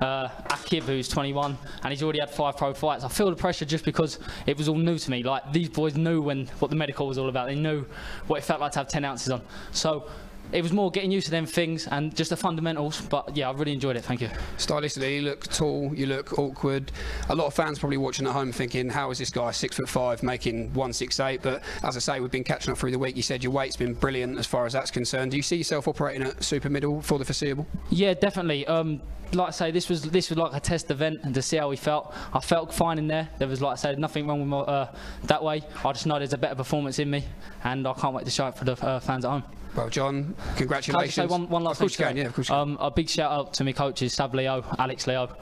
uh, 0.00 0.28
Aqib, 0.48 0.82
who's 0.82 1.08
21, 1.08 1.56
and 1.82 1.92
he's 1.92 2.02
already 2.02 2.20
had 2.20 2.30
five 2.30 2.56
pro 2.56 2.74
fights. 2.74 3.04
I 3.04 3.08
feel 3.08 3.30
the 3.30 3.36
pressure 3.36 3.64
just 3.64 3.84
because 3.84 4.18
it 4.46 4.56
was 4.56 4.68
all 4.68 4.76
new 4.76 4.98
to 4.98 5.10
me. 5.10 5.22
Like 5.22 5.52
these 5.52 5.68
boys 5.68 5.96
knew 5.96 6.20
when 6.20 6.46
what 6.58 6.70
the 6.70 6.76
medical 6.76 7.06
was 7.06 7.18
all 7.18 7.28
about. 7.28 7.46
They 7.46 7.54
knew 7.54 7.86
what 8.26 8.38
it 8.38 8.44
felt 8.44 8.60
like 8.60 8.72
to 8.72 8.80
have 8.80 8.88
10 8.88 9.04
ounces 9.04 9.30
on. 9.30 9.42
So 9.72 10.08
it 10.52 10.62
was 10.62 10.72
more 10.72 10.90
getting 10.90 11.10
used 11.10 11.26
to 11.26 11.30
them 11.30 11.46
things 11.46 11.86
and 11.88 12.14
just 12.14 12.30
the 12.30 12.36
fundamentals. 12.36 13.00
But 13.00 13.36
yeah, 13.36 13.48
I 13.48 13.52
really 13.52 13.72
enjoyed 13.72 13.96
it. 13.96 14.04
Thank 14.04 14.20
you. 14.20 14.28
Stylistically, 14.58 15.16
you 15.16 15.22
look 15.22 15.46
tall, 15.46 15.94
you 15.94 16.06
look 16.06 16.38
awkward. 16.38 16.92
A 17.28 17.34
lot 17.34 17.46
of 17.46 17.54
fans 17.54 17.78
probably 17.78 17.96
watching 17.96 18.26
at 18.26 18.32
home 18.32 18.52
thinking, 18.52 18.88
"How 18.88 19.10
is 19.10 19.18
this 19.18 19.30
guy 19.30 19.50
six 19.50 19.76
foot 19.76 19.88
five 19.88 20.22
making 20.22 20.72
one 20.74 20.92
six 20.92 21.18
eight? 21.20 21.42
But 21.42 21.62
as 21.82 21.96
I 21.96 22.00
say, 22.00 22.20
we've 22.20 22.30
been 22.30 22.44
catching 22.44 22.72
up 22.72 22.78
through 22.78 22.92
the 22.92 22.98
week. 22.98 23.16
You 23.16 23.22
said 23.22 23.42
your 23.42 23.52
weight's 23.52 23.76
been 23.76 23.94
brilliant 23.94 24.38
as 24.38 24.46
far 24.46 24.66
as 24.66 24.72
that's 24.72 24.90
concerned. 24.90 25.30
Do 25.32 25.36
you 25.36 25.42
see 25.42 25.56
yourself 25.56 25.88
operating 25.88 26.22
at 26.22 26.42
super 26.42 26.70
middle 26.70 27.00
for 27.02 27.18
the 27.18 27.24
foreseeable? 27.24 27.66
Yeah, 27.90 28.14
definitely. 28.14 28.66
Um, 28.66 29.00
like 29.32 29.48
I 29.48 29.50
say, 29.50 29.70
this 29.70 29.88
was 29.88 30.02
this 30.02 30.30
was 30.30 30.38
like 30.38 30.52
a 30.54 30.60
test 30.60 30.90
event 30.90 31.20
and 31.22 31.34
to 31.34 31.42
see 31.42 31.56
how 31.56 31.68
we 31.68 31.76
felt. 31.76 32.14
I 32.32 32.40
felt 32.40 32.72
fine 32.72 32.98
in 32.98 33.08
there. 33.08 33.28
There 33.38 33.48
was 33.48 33.60
like 33.60 33.72
I 33.72 33.76
said, 33.76 33.98
nothing 33.98 34.26
wrong 34.26 34.40
with 34.40 34.48
my, 34.48 34.58
uh, 34.58 34.94
that 35.24 35.42
way. 35.42 35.62
I 35.84 35.92
just 35.92 36.06
know 36.06 36.18
there's 36.18 36.32
a 36.32 36.38
better 36.38 36.54
performance 36.54 36.98
in 36.98 37.10
me, 37.10 37.24
and 37.64 37.86
I 37.86 37.92
can't 37.94 38.14
wait 38.14 38.24
to 38.24 38.30
show 38.30 38.46
it 38.48 38.56
for 38.56 38.64
the 38.64 38.72
uh, 38.84 39.00
fans 39.00 39.24
at 39.24 39.30
home. 39.30 39.42
Well, 39.76 39.90
John, 39.90 40.34
congratulations. 40.56 41.14
Can 41.14 41.24
I 41.24 41.26
say 41.26 41.30
one, 41.30 41.48
one 41.48 41.62
last 41.62 41.76
of 41.76 41.80
course 41.80 41.96
thing? 41.96 42.06
You 42.06 42.08
can, 42.08 42.16
yeah, 42.16 42.26
of 42.26 42.34
course. 42.34 42.50
Um, 42.50 42.78
a 42.80 42.90
big 42.90 43.08
shout 43.10 43.30
out 43.30 43.52
to 43.54 43.64
my 43.64 43.72
coaches, 43.72 44.14
Sab 44.14 44.34
Leo, 44.34 44.64
Alex 44.78 45.06
Leo, 45.06 45.36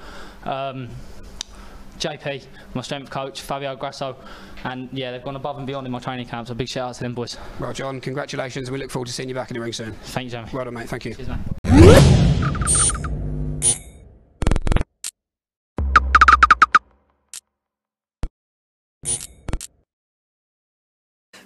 um, 0.44 0.88
JP, 1.98 2.44
my 2.74 2.82
strength 2.82 3.10
coach, 3.10 3.42
Fabio 3.42 3.76
Grasso, 3.76 4.16
and 4.64 4.88
yeah, 4.92 5.12
they've 5.12 5.22
gone 5.22 5.36
above 5.36 5.58
and 5.58 5.66
beyond 5.66 5.86
in 5.86 5.92
my 5.92 6.00
training 6.00 6.26
camps. 6.26 6.50
A 6.50 6.54
big 6.54 6.68
shout 6.68 6.88
out 6.88 6.94
to 6.96 7.00
them 7.02 7.14
boys. 7.14 7.36
Well, 7.60 7.72
John, 7.72 8.00
congratulations. 8.00 8.70
We 8.70 8.78
look 8.78 8.90
forward 8.90 9.06
to 9.06 9.12
seeing 9.12 9.28
you 9.28 9.34
back 9.36 9.50
in 9.50 9.54
the 9.54 9.60
ring 9.60 9.72
soon. 9.72 9.92
Thank 9.92 10.24
you, 10.24 10.30
Jamie. 10.32 10.48
Well 10.52 10.64
done, 10.64 10.74
mate. 10.74 10.88
Thank 10.88 11.04
you. 11.04 11.14
Cheers, 11.14 11.28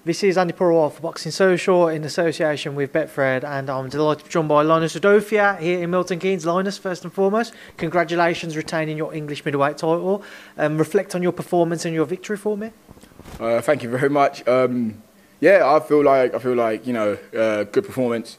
This 0.04 0.22
is 0.22 0.38
Andy 0.38 0.52
Purwell 0.52 0.90
for 0.90 1.02
Boxing 1.02 1.32
Social 1.32 1.88
in 1.88 2.04
association 2.04 2.76
with 2.76 2.92
Betfred, 2.92 3.42
and 3.42 3.68
I'm 3.68 3.88
delighted 3.88 4.20
to 4.20 4.24
be 4.26 4.30
joined 4.30 4.48
by 4.48 4.62
Linus 4.62 4.94
Udofia 4.94 5.58
here 5.58 5.82
in 5.82 5.90
Milton 5.90 6.20
Keynes. 6.20 6.46
Linus, 6.46 6.78
first 6.78 7.02
and 7.02 7.12
foremost, 7.12 7.52
congratulations 7.76 8.56
retaining 8.56 8.96
your 8.96 9.12
English 9.12 9.44
middleweight 9.44 9.76
title. 9.76 10.22
Um, 10.56 10.78
reflect 10.78 11.16
on 11.16 11.22
your 11.22 11.32
performance 11.32 11.84
and 11.84 11.92
your 11.92 12.06
victory 12.06 12.36
for 12.36 12.56
me. 12.56 12.70
Uh, 13.40 13.60
thank 13.60 13.82
you 13.82 13.90
very 13.90 14.08
much. 14.08 14.46
Um, 14.46 15.02
yeah, 15.40 15.68
I 15.68 15.80
feel 15.80 16.04
like 16.04 16.32
I 16.32 16.38
feel 16.38 16.54
like 16.54 16.86
you 16.86 16.92
know, 16.92 17.18
uh, 17.36 17.64
good 17.64 17.84
performance. 17.84 18.38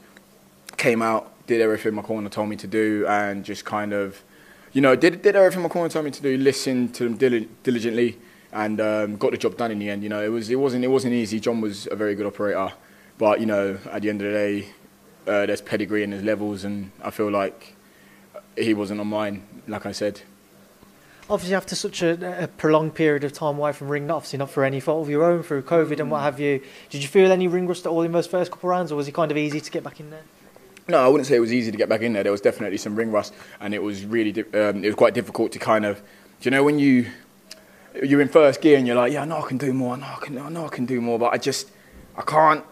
Came 0.78 1.02
out, 1.02 1.30
did 1.46 1.60
everything 1.60 1.94
my 1.94 2.02
corner 2.02 2.30
told 2.30 2.48
me 2.48 2.56
to 2.56 2.68
do, 2.68 3.06
and 3.06 3.44
just 3.44 3.66
kind 3.66 3.92
of, 3.92 4.24
you 4.72 4.80
know, 4.80 4.96
did 4.96 5.22
did 5.22 5.36
everything 5.36 5.62
my 5.62 5.70
corner 5.70 5.90
told 5.90 6.06
me 6.06 6.12
to 6.12 6.22
do. 6.22 6.38
Listened 6.38 6.96
to 6.96 7.04
them 7.04 7.46
diligently 7.64 8.18
and 8.52 8.82
um, 8.82 9.16
got 9.18 9.32
the 9.32 9.38
job 9.38 9.58
done 9.58 9.72
in 9.72 9.80
the 9.80 9.90
end. 9.90 10.04
You 10.04 10.10
know, 10.10 10.24
it 10.24 10.30
was 10.30 10.50
it 10.50 10.56
wasn't 10.56 10.84
it 10.84 10.90
wasn't 10.90 11.14
easy. 11.14 11.40
John 11.40 11.62
was 11.62 11.88
a 11.92 11.96
very 11.96 12.16
good 12.16 12.26
operator, 12.26 12.74
but 13.18 13.40
you 13.40 13.46
know, 13.46 13.78
at 13.92 14.02
the 14.02 14.10
end 14.10 14.22
of 14.22 14.32
the 14.32 14.34
day, 14.34 14.68
uh, 15.28 15.46
there's 15.46 15.62
pedigree 15.62 16.04
and 16.04 16.14
there's 16.14 16.24
levels, 16.24 16.64
and 16.64 16.92
I 17.04 17.12
feel 17.12 17.30
like 17.32 17.76
he 18.58 18.74
wasn't 18.74 19.00
on 19.00 19.08
mine. 19.08 19.46
Like 19.68 19.86
I 19.86 19.92
said. 19.92 20.22
Obviously, 21.30 21.54
after 21.54 21.76
such 21.76 22.02
a, 22.02 22.44
a 22.44 22.48
prolonged 22.48 22.96
period 22.96 23.24
of 23.24 23.32
time 23.34 23.58
away 23.60 23.72
from 23.72 23.88
ring, 23.88 24.10
obviously 24.10 24.40
not 24.40 24.50
for 24.50 24.64
any 24.64 24.80
fault 24.80 25.04
of 25.04 25.12
your 25.12 25.24
own, 25.24 25.44
through 25.44 25.62
COVID 25.62 26.00
and 26.00 26.10
what 26.10 26.24
have 26.24 26.40
you, 26.40 26.60
did 26.90 27.04
you 27.04 27.08
feel 27.08 27.32
any 27.32 27.48
ring 27.48 27.68
rust 27.68 27.86
at 27.86 27.90
all 27.90 28.02
in 28.02 28.12
those 28.12 28.26
first 28.26 28.50
couple 28.50 28.68
of 28.68 28.72
rounds, 28.72 28.92
or 28.92 28.96
was 28.96 29.08
it 29.08 29.14
kind 29.14 29.30
of 29.30 29.38
easy 29.38 29.62
to 29.62 29.70
get 29.70 29.84
back 29.84 30.00
in 30.00 30.10
there? 30.10 30.24
No, 30.88 31.06
I 31.06 31.08
wouldn't 31.08 31.28
say 31.28 31.36
it 31.36 31.40
was 31.40 31.54
easy 31.54 31.70
to 31.70 31.78
get 31.78 31.88
back 31.88 32.02
in 32.02 32.14
there. 32.14 32.24
There 32.24 32.32
was 32.32 32.42
definitely 32.42 32.78
some 32.78 32.96
ring 32.96 33.12
rust, 33.12 33.36
and 33.60 33.76
it 33.76 33.84
was 33.84 34.06
really 34.06 34.32
um, 34.56 34.84
it 34.84 34.88
was 34.88 34.96
quite 34.96 35.14
difficult 35.14 35.52
to 35.52 35.60
kind 35.60 35.86
of, 35.86 35.98
do 36.00 36.04
you 36.46 36.52
know, 36.52 36.64
when 36.64 36.80
you 36.80 37.06
you're 38.04 38.22
in 38.22 38.30
first 38.30 38.62
gear 38.62 38.78
and 38.78 38.88
you're 38.88 38.96
like, 38.96 39.12
yeah, 39.12 39.22
I 39.22 39.26
know 39.26 39.44
I 39.44 39.48
can 39.48 39.58
do 39.58 39.74
more, 39.74 39.96
I 39.96 40.00
know 40.00 40.08
I 40.08 40.26
can, 40.26 40.38
I 40.38 40.50
know 40.50 40.66
I 40.66 40.70
can 40.70 40.86
do 40.86 41.02
more, 41.02 41.20
but 41.20 41.34
I 41.34 41.38
just, 41.38 41.70
I 42.16 42.22
can't, 42.22 42.64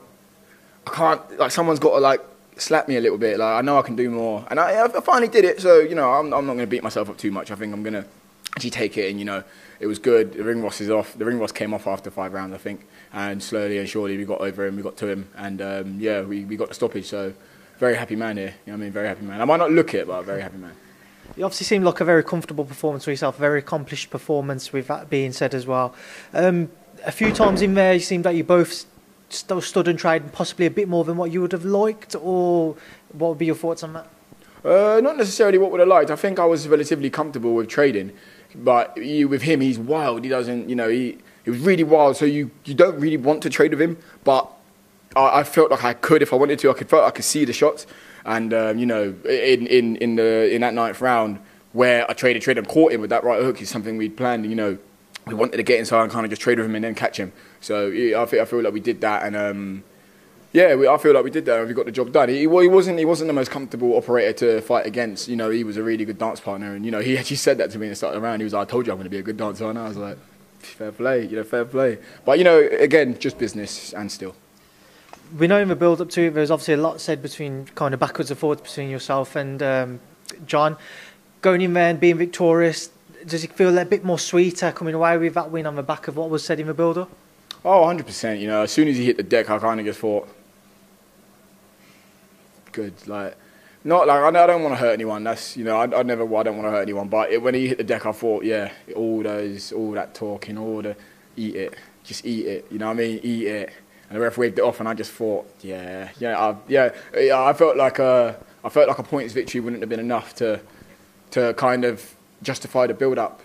I 0.85 0.91
can't, 0.91 1.39
like 1.39 1.51
someone's 1.51 1.79
got 1.79 1.91
to 1.91 1.99
like 1.99 2.21
slap 2.57 2.87
me 2.87 2.97
a 2.97 3.01
little 3.01 3.17
bit, 3.17 3.37
like 3.39 3.57
I 3.57 3.61
know 3.61 3.77
I 3.77 3.81
can 3.81 3.95
do 3.95 4.09
more. 4.09 4.45
And 4.49 4.59
I, 4.59 4.85
I 4.85 4.87
finally 5.01 5.27
did 5.27 5.45
it, 5.45 5.61
so, 5.61 5.79
you 5.79 5.95
know, 5.95 6.11
I'm, 6.11 6.33
I'm 6.33 6.45
not 6.45 6.53
going 6.53 6.59
to 6.59 6.67
beat 6.67 6.83
myself 6.83 7.09
up 7.09 7.17
too 7.17 7.31
much. 7.31 7.51
I 7.51 7.55
think 7.55 7.73
I'm 7.73 7.83
going 7.83 7.93
to 7.93 8.05
actually 8.55 8.71
take 8.71 8.97
it 8.97 9.09
and, 9.09 9.19
you 9.19 9.25
know, 9.25 9.43
it 9.79 9.87
was 9.87 9.99
good. 9.99 10.33
The 10.33 10.43
ring 10.43 10.63
is 10.63 10.89
off. 10.89 11.13
The 11.17 11.25
ring 11.25 11.39
rust 11.39 11.53
came 11.53 11.73
off 11.73 11.85
after 11.87 12.09
five 12.09 12.33
rounds, 12.33 12.53
I 12.53 12.57
think. 12.57 12.87
And 13.13 13.41
slowly 13.41 13.77
and 13.77 13.87
surely 13.87 14.17
we 14.17 14.25
got 14.25 14.41
over 14.41 14.65
him, 14.65 14.75
we 14.75 14.81
got 14.81 14.97
to 14.97 15.07
him, 15.07 15.29
and 15.35 15.61
um, 15.61 15.99
yeah, 15.99 16.21
we, 16.21 16.45
we 16.45 16.57
got 16.57 16.69
the 16.69 16.73
stoppage. 16.73 17.05
So 17.05 17.33
very 17.77 17.95
happy 17.95 18.15
man 18.15 18.37
here. 18.37 18.55
You 18.65 18.71
know 18.71 18.77
I 18.77 18.81
mean? 18.81 18.91
Very 18.91 19.07
happy 19.07 19.23
man. 19.23 19.39
I 19.39 19.45
might 19.45 19.57
not 19.57 19.71
look 19.71 19.93
it, 19.93 20.07
but 20.07 20.23
very 20.23 20.41
happy 20.41 20.57
man. 20.57 20.73
You 21.35 21.45
obviously 21.45 21.65
seemed 21.65 21.85
like 21.85 21.99
a 21.99 22.05
very 22.05 22.23
comfortable 22.23 22.65
performance 22.65 23.03
for 23.03 23.11
yourself, 23.11 23.37
a 23.37 23.39
very 23.39 23.59
accomplished 23.59 24.09
performance 24.09 24.73
with 24.73 24.87
that 24.87 25.09
being 25.09 25.31
said 25.31 25.53
as 25.53 25.67
well. 25.67 25.93
Um, 26.33 26.69
a 27.05 27.11
few 27.11 27.31
times 27.31 27.61
in 27.61 27.75
there, 27.75 27.93
you 27.93 27.99
seemed 27.99 28.25
like 28.25 28.35
you 28.35 28.43
both 28.43 28.85
st- 29.29 29.63
stood 29.63 29.87
and 29.87 29.99
tried 29.99 30.33
possibly 30.33 30.65
a 30.65 30.71
bit 30.71 30.87
more 30.87 31.03
than 31.03 31.17
what 31.17 31.31
you 31.31 31.41
would 31.41 31.51
have 31.51 31.65
liked, 31.65 32.15
or 32.15 32.75
what 33.13 33.29
would 33.29 33.37
be 33.37 33.45
your 33.45 33.55
thoughts 33.55 33.83
on 33.83 33.93
that? 33.93 34.07
Uh, 34.65 34.99
not 35.01 35.15
necessarily 35.15 35.57
what 35.57 35.71
would 35.71 35.79
have 35.79 35.89
liked. 35.89 36.09
I 36.09 36.15
think 36.15 36.39
I 36.39 36.45
was 36.45 36.67
relatively 36.67 37.09
comfortable 37.09 37.53
with 37.53 37.67
trading, 37.67 38.11
but 38.55 38.97
you, 38.97 39.27
with 39.27 39.43
him, 39.43 39.61
he's 39.61 39.77
wild. 39.77 40.23
He 40.23 40.29
doesn't, 40.29 40.67
you 40.69 40.75
know, 40.75 40.89
he, 40.89 41.19
he 41.45 41.51
was 41.51 41.59
really 41.59 41.83
wild. 41.83 42.17
So 42.17 42.25
you, 42.25 42.49
you 42.65 42.73
don't 42.73 42.99
really 42.99 43.17
want 43.17 43.43
to 43.43 43.49
trade 43.49 43.71
with 43.71 43.81
him, 43.81 43.97
but 44.23 44.51
I, 45.15 45.39
I 45.39 45.43
felt 45.43 45.71
like 45.71 45.83
I 45.83 45.93
could 45.93 46.21
if 46.21 46.33
I 46.33 46.35
wanted 46.35 46.59
to. 46.59 46.71
I 46.71 46.73
could 46.73 46.91
I 46.93 47.11
could 47.11 47.25
see 47.25 47.45
the 47.45 47.53
shots. 47.53 47.85
And 48.27 48.53
um, 48.53 48.77
you 48.77 48.85
know, 48.85 49.15
in, 49.25 49.65
in, 49.67 49.95
in 49.95 50.15
the 50.17 50.53
in 50.53 50.61
that 50.61 50.73
ninth 50.73 51.01
round, 51.01 51.39
where 51.71 52.09
I 52.09 52.13
traded, 52.13 52.41
traded 52.43 52.65
and 52.65 52.71
caught 52.71 52.91
him 52.91 53.01
with 53.01 53.09
that 53.09 53.23
right 53.23 53.41
hook 53.41 53.61
is 53.61 53.69
something 53.69 53.97
we'd 53.97 54.17
planned. 54.17 54.45
You 54.45 54.55
know, 54.55 54.77
we 55.25 55.33
wanted 55.33 55.57
to 55.57 55.63
get 55.63 55.79
inside 55.79 56.03
and 56.03 56.11
kind 56.11 56.25
of 56.25 56.29
just 56.29 56.41
trade 56.41 56.59
with 56.59 56.67
him 56.67 56.75
and 56.75 56.83
then 56.83 56.93
catch 56.93 57.17
him. 57.17 57.31
So 57.61 57.87
yeah, 57.87 58.21
I 58.21 58.25
feel 58.25 58.41
I 58.41 58.45
feel 58.45 58.61
like 58.61 58.73
we 58.73 58.81
did 58.81 59.01
that 59.01 59.23
and. 59.23 59.35
Um, 59.35 59.83
yeah, 60.53 60.73
we, 60.75 60.87
I 60.87 60.97
feel 60.97 61.13
like 61.13 61.25
we 61.25 61.29
did 61.29 61.45
that 61.45 61.59
and 61.59 61.67
we 61.67 61.73
got 61.73 61.85
the 61.85 61.91
job 61.91 62.11
done. 62.11 62.29
He, 62.29 62.39
he 62.39 62.47
wasn't 62.47 62.97
he 62.97 63.05
wasn't 63.05 63.27
the 63.27 63.33
most 63.33 63.51
comfortable 63.51 63.95
operator 63.95 64.33
to 64.33 64.61
fight 64.61 64.85
against. 64.85 65.27
You 65.27 65.35
know, 65.35 65.49
he 65.49 65.63
was 65.63 65.77
a 65.77 65.83
really 65.83 66.05
good 66.05 66.17
dance 66.17 66.39
partner, 66.39 66.73
and 66.73 66.85
you 66.85 66.91
know 66.91 66.99
he 66.99 67.17
actually 67.19 67.35
said 67.35 67.57
that 67.59 67.69
to 67.71 67.79
me 67.79 67.87
in 67.87 67.89
the 67.91 67.95
start 67.95 68.15
of 68.15 68.21
the 68.21 68.25
round. 68.25 68.41
He 68.41 68.45
was 68.45 68.53
like, 68.53 68.67
"I 68.67 68.71
told 68.71 68.87
you 68.87 68.93
I'm 68.93 68.97
going 68.97 69.03
to 69.05 69.09
be 69.09 69.19
a 69.19 69.23
good 69.23 69.37
dancer," 69.37 69.69
and 69.69 69.77
I 69.77 69.87
was 69.87 69.97
like, 69.97 70.17
"Fair 70.59 70.91
play, 70.91 71.25
you 71.25 71.35
know, 71.35 71.43
fair 71.43 71.65
play." 71.65 71.99
But 72.25 72.39
you 72.39 72.43
know, 72.43 72.59
again, 72.79 73.19
just 73.19 73.37
business 73.37 73.93
and 73.93 74.11
still. 74.11 74.35
We 75.37 75.47
know 75.47 75.59
in 75.59 75.67
the 75.67 75.75
build 75.75 76.01
up 76.01 76.09
to 76.11 76.27
it, 76.27 76.33
there's 76.33 76.51
obviously 76.51 76.75
a 76.75 76.77
lot 76.77 77.01
said 77.01 77.21
between 77.21 77.65
kind 77.75 77.93
of 77.93 77.99
backwards 77.99 78.29
and 78.29 78.39
forwards 78.39 78.61
between 78.61 78.89
yourself 78.89 79.35
and 79.35 79.61
um, 79.61 79.99
John. 80.45 80.77
Going 81.41 81.61
in 81.61 81.73
there 81.73 81.89
and 81.89 81.99
being 81.99 82.17
victorious, 82.17 82.89
does 83.25 83.43
it 83.43 83.53
feel 83.53 83.77
a 83.77 83.85
bit 83.85 84.03
more 84.03 84.19
sweeter 84.19 84.71
coming 84.71 84.93
away 84.93 85.17
with 85.17 85.33
that 85.33 85.51
win 85.51 85.65
on 85.65 85.75
the 85.75 85.83
back 85.83 86.07
of 86.07 86.17
what 86.17 86.29
was 86.29 86.43
said 86.43 86.59
in 86.59 86.67
the 86.67 86.73
build 86.73 86.97
up? 86.97 87.09
Oh, 87.65 87.81
100%. 87.81 88.39
You 88.39 88.47
know, 88.47 88.61
as 88.61 88.71
soon 88.71 88.87
as 88.87 88.97
he 88.97 89.05
hit 89.05 89.17
the 89.17 89.23
deck, 89.23 89.49
I 89.49 89.59
kind 89.59 89.79
of 89.79 89.85
just 89.85 89.99
thought, 89.99 90.29
good. 92.71 92.93
Like, 93.07 93.35
not 93.83 94.07
like 94.07 94.21
I 94.21 94.47
don't 94.47 94.63
want 94.63 94.73
to 94.73 94.79
hurt 94.79 94.93
anyone. 94.93 95.23
That's 95.23 95.57
you 95.57 95.63
know, 95.63 95.77
I, 95.77 95.99
I 95.99 96.03
never, 96.03 96.23
I 96.35 96.43
don't 96.43 96.57
want 96.57 96.67
to 96.67 96.71
hurt 96.71 96.81
anyone. 96.81 97.07
But 97.07 97.31
it, 97.31 97.41
when 97.41 97.53
he 97.53 97.67
hit 97.67 97.77
the 97.77 97.83
deck, 97.83 98.05
I 98.05 98.11
thought, 98.11 98.43
yeah, 98.43 98.71
all 98.95 99.23
those, 99.23 99.71
all 99.71 99.91
that 99.91 100.13
talking, 100.13 100.57
all 100.57 100.81
the 100.81 100.95
eat 101.35 101.55
it, 101.55 101.75
just 102.03 102.25
eat 102.25 102.45
it. 102.45 102.67
You 102.71 102.79
know 102.79 102.87
what 102.87 102.93
I 102.93 102.95
mean? 102.95 103.19
Eat 103.23 103.47
it. 103.47 103.73
And 104.09 104.17
the 104.17 104.21
ref 104.21 104.37
waved 104.37 104.57
it 104.57 104.61
off, 104.61 104.79
and 104.79 104.87
I 104.87 104.93
just 104.93 105.11
thought, 105.11 105.49
yeah, 105.61 106.09
yeah, 106.19 106.39
I, 106.39 106.55
yeah, 106.67 106.93
yeah. 107.13 107.43
I 107.43 107.53
felt 107.53 107.75
like 107.75 107.99
a, 107.99 108.37
I 108.63 108.69
felt 108.69 108.87
like 108.87 108.99
a 108.99 109.03
points 109.03 109.33
victory 109.33 109.59
wouldn't 109.59 109.81
have 109.81 109.89
been 109.89 109.99
enough 109.99 110.33
to, 110.35 110.61
to 111.31 111.53
kind 111.55 111.83
of 111.83 112.15
justify 112.41 112.87
the 112.87 112.93
build-up. 112.93 113.41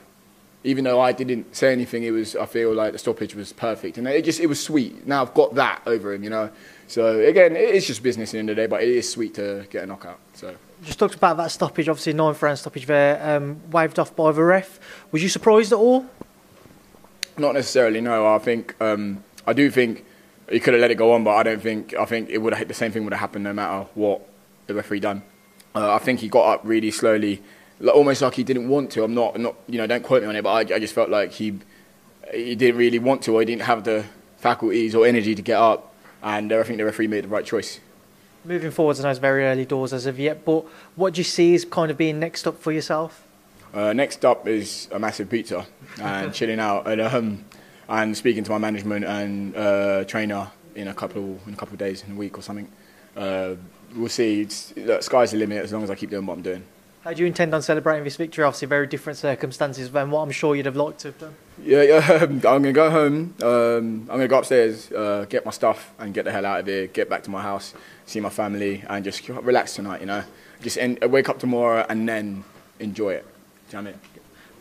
Even 0.64 0.84
though 0.84 1.00
I 1.00 1.10
didn't 1.10 1.56
say 1.56 1.72
anything, 1.72 2.04
it 2.04 2.12
was. 2.12 2.36
I 2.36 2.46
feel 2.46 2.72
like 2.72 2.92
the 2.92 2.98
stoppage 2.98 3.34
was 3.34 3.52
perfect, 3.52 3.98
and 3.98 4.06
it 4.06 4.24
just 4.24 4.38
it 4.38 4.46
was 4.46 4.62
sweet. 4.62 5.04
Now 5.04 5.22
I've 5.22 5.34
got 5.34 5.56
that 5.56 5.82
over 5.86 6.14
him, 6.14 6.22
you 6.22 6.30
know. 6.30 6.50
So 6.86 7.18
again, 7.18 7.56
it 7.56 7.74
is 7.74 7.84
just 7.84 8.00
business 8.00 8.32
in 8.32 8.36
the 8.36 8.38
end 8.38 8.50
of 8.50 8.56
the 8.56 8.62
day, 8.62 8.66
but 8.68 8.80
it 8.80 8.88
is 8.88 9.10
sweet 9.10 9.34
to 9.34 9.66
get 9.70 9.82
a 9.82 9.86
knockout. 9.86 10.20
So. 10.34 10.54
Just 10.84 11.00
talked 11.00 11.14
about 11.14 11.36
that 11.38 11.50
stoppage, 11.50 11.88
obviously 11.88 12.12
ninth 12.12 12.40
round 12.42 12.58
stoppage 12.58 12.86
there, 12.86 13.36
um, 13.36 13.60
waved 13.70 13.98
off 13.98 14.14
by 14.14 14.30
the 14.30 14.42
ref. 14.42 14.78
Was 15.10 15.22
you 15.22 15.28
surprised 15.28 15.72
at 15.72 15.78
all? 15.78 16.06
Not 17.36 17.54
necessarily. 17.54 18.00
No, 18.00 18.32
I 18.32 18.38
think 18.38 18.80
um, 18.80 19.24
I 19.46 19.52
do 19.52 19.70
think 19.70 20.04
he 20.52 20.60
could 20.60 20.74
have 20.74 20.80
let 20.80 20.90
it 20.90 20.96
go 20.96 21.12
on, 21.12 21.24
but 21.24 21.34
I 21.34 21.42
don't 21.42 21.62
think 21.62 21.94
I 21.94 22.04
think 22.04 22.30
it 22.30 22.38
would 22.38 22.54
have 22.54 22.68
the 22.68 22.74
same 22.74 22.92
thing 22.92 23.04
would 23.04 23.12
have 23.12 23.20
happened 23.20 23.44
no 23.44 23.52
matter 23.52 23.86
what 23.94 24.26
the 24.66 24.74
referee 24.74 25.00
done. 25.00 25.22
Uh, 25.74 25.94
I 25.94 25.98
think 25.98 26.20
he 26.20 26.28
got 26.28 26.46
up 26.54 26.60
really 26.64 26.90
slowly, 26.90 27.42
almost 27.92 28.22
like 28.22 28.34
he 28.34 28.44
didn't 28.44 28.68
want 28.68 28.90
to. 28.92 29.04
I'm 29.04 29.14
not 29.14 29.38
not 29.38 29.56
you 29.68 29.78
know 29.78 29.86
don't 29.86 30.02
quote 30.02 30.22
me 30.22 30.28
on 30.28 30.36
it, 30.36 30.42
but 30.42 30.70
I, 30.70 30.74
I 30.74 30.78
just 30.78 30.94
felt 30.94 31.10
like 31.10 31.32
he 31.32 31.58
he 32.32 32.54
didn't 32.54 32.76
really 32.76 32.98
want 32.98 33.22
to, 33.22 33.34
or 33.34 33.40
he 33.40 33.46
didn't 33.46 33.62
have 33.62 33.84
the 33.84 34.04
faculties 34.36 34.94
or 34.94 35.06
energy 35.06 35.34
to 35.34 35.42
get 35.42 35.56
up 35.58 35.92
and 36.22 36.52
uh, 36.52 36.60
I 36.60 36.62
think 36.62 36.78
the 36.78 36.84
referee 36.84 37.08
made 37.08 37.24
the 37.24 37.28
right 37.28 37.44
choice. 37.44 37.80
Moving 38.44 38.70
forwards, 38.70 39.00
I 39.00 39.04
know 39.04 39.10
it's 39.10 39.18
very 39.18 39.44
early 39.44 39.64
doors 39.64 39.92
as 39.92 40.06
of 40.06 40.18
yet, 40.18 40.44
but 40.44 40.64
what 40.96 41.14
do 41.14 41.20
you 41.20 41.24
see 41.24 41.54
is 41.54 41.64
kind 41.64 41.90
of 41.90 41.96
being 41.96 42.18
next 42.18 42.46
up 42.46 42.60
for 42.60 42.72
yourself? 42.72 43.24
Uh, 43.72 43.92
next 43.92 44.24
up 44.24 44.46
is 44.46 44.88
a 44.92 44.98
massive 44.98 45.30
pizza 45.30 45.66
and 46.00 46.32
chilling 46.34 46.60
out 46.60 46.86
and, 46.86 47.00
um, 47.00 47.44
and 47.88 48.16
speaking 48.16 48.44
to 48.44 48.50
my 48.50 48.58
management 48.58 49.04
and 49.04 49.56
uh, 49.56 50.04
trainer 50.04 50.50
in 50.74 50.88
a 50.88 50.94
couple 50.94 51.38
in 51.46 51.54
a 51.54 51.56
couple 51.56 51.74
of 51.74 51.78
days, 51.78 52.02
in 52.04 52.12
a 52.12 52.16
week 52.16 52.38
or 52.38 52.42
something. 52.42 52.68
Uh, 53.16 53.54
we'll 53.94 54.08
see. 54.08 54.42
It's, 54.42 54.74
look, 54.76 55.02
sky's 55.02 55.32
the 55.32 55.38
limit 55.38 55.62
as 55.62 55.72
long 55.72 55.82
as 55.82 55.90
I 55.90 55.94
keep 55.94 56.10
doing 56.10 56.26
what 56.26 56.34
I'm 56.34 56.42
doing. 56.42 56.64
How 57.04 57.12
do 57.12 57.20
you 57.20 57.26
intend 57.26 57.52
on 57.52 57.62
celebrating 57.62 58.04
this 58.04 58.14
victory? 58.14 58.44
Obviously, 58.44 58.68
very 58.68 58.86
different 58.86 59.18
circumstances 59.18 59.90
than 59.90 60.12
what 60.12 60.20
I'm 60.20 60.30
sure 60.30 60.54
you'd 60.54 60.66
have 60.66 60.76
liked 60.76 61.00
to 61.00 61.08
have 61.08 61.18
done. 61.18 61.34
Yeah, 61.60 61.82
yeah. 61.82 62.18
I'm 62.22 62.38
going 62.38 62.62
to 62.62 62.72
go 62.72 62.90
home. 62.90 63.34
Um, 63.42 64.02
I'm 64.02 64.06
going 64.06 64.20
to 64.20 64.28
go 64.28 64.38
upstairs, 64.38 64.90
uh, 64.92 65.26
get 65.28 65.44
my 65.44 65.50
stuff, 65.50 65.92
and 65.98 66.14
get 66.14 66.24
the 66.24 66.30
hell 66.30 66.46
out 66.46 66.60
of 66.60 66.66
here. 66.66 66.86
Get 66.86 67.10
back 67.10 67.24
to 67.24 67.30
my 67.30 67.42
house, 67.42 67.74
see 68.06 68.20
my 68.20 68.28
family, 68.28 68.84
and 68.88 69.04
just 69.04 69.28
relax 69.28 69.74
tonight. 69.74 70.00
You 70.00 70.06
know, 70.06 70.22
just 70.62 70.78
end, 70.78 71.00
wake 71.02 71.28
up 71.28 71.40
tomorrow 71.40 71.84
and 71.88 72.08
then 72.08 72.44
enjoy 72.78 73.14
it. 73.14 73.26
Do 73.68 73.78
you 73.78 73.82
know 73.82 73.88
I 73.88 73.92
mean? 73.92 74.00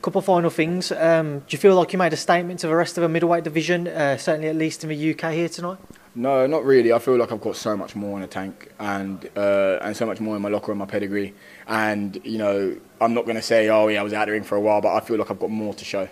Couple 0.02 0.22
final 0.22 0.50
things. 0.50 0.92
Um, 0.92 1.40
do 1.40 1.46
you 1.50 1.60
feel 1.60 1.76
like 1.76 1.94
you 1.94 2.00
made 2.00 2.12
a 2.12 2.18
statement 2.18 2.60
to 2.62 2.68
the 2.68 2.76
rest 2.76 2.98
of 2.98 3.04
the 3.04 3.10
middleweight 3.10 3.44
division, 3.44 3.88
uh, 3.88 4.18
certainly 4.18 4.48
at 4.48 4.56
least 4.56 4.84
in 4.84 4.90
the 4.90 5.12
UK 5.12 5.34
here 5.34 5.48
tonight? 5.48 5.78
No, 6.16 6.48
not 6.48 6.66
really. 6.66 6.92
I 6.92 6.98
feel 6.98 7.18
like 7.18 7.32
I've 7.32 7.40
got 7.40 7.56
so 7.56 7.78
much 7.78 7.96
more 7.96 8.16
in 8.16 8.22
the 8.22 8.28
tank 8.28 8.72
and 8.80 9.30
uh, 9.38 9.78
and 9.82 9.96
so 9.96 10.08
much 10.08 10.20
more 10.20 10.36
in 10.36 10.42
my 10.42 10.50
locker 10.50 10.72
and 10.72 10.80
my 10.80 10.88
pedigree. 10.88 11.36
And 11.68 12.20
you 12.24 12.40
know, 12.40 12.76
I'm 13.00 13.14
not 13.14 13.26
going 13.26 13.36
to 13.36 13.44
say, 13.44 13.70
oh 13.70 13.90
yeah, 13.90 14.00
I 14.00 14.04
was 14.04 14.12
out 14.12 14.24
of 14.24 14.28
the 14.28 14.32
ring 14.32 14.44
for 14.44 14.56
a 14.56 14.60
while, 14.60 14.82
but 14.82 14.96
I 14.96 15.02
feel 15.02 15.18
like 15.18 15.30
I've 15.30 15.40
got 15.40 15.52
more 15.52 15.76
to 15.76 15.86
show. 15.86 16.10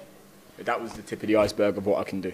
That 0.60 0.80
was 0.82 0.94
the 0.94 1.02
tip 1.02 1.24
of 1.24 1.28
the 1.28 1.38
iceberg 1.38 1.78
of 1.78 1.88
what 1.88 2.00
I 2.00 2.04
can 2.04 2.22
do. 2.22 2.32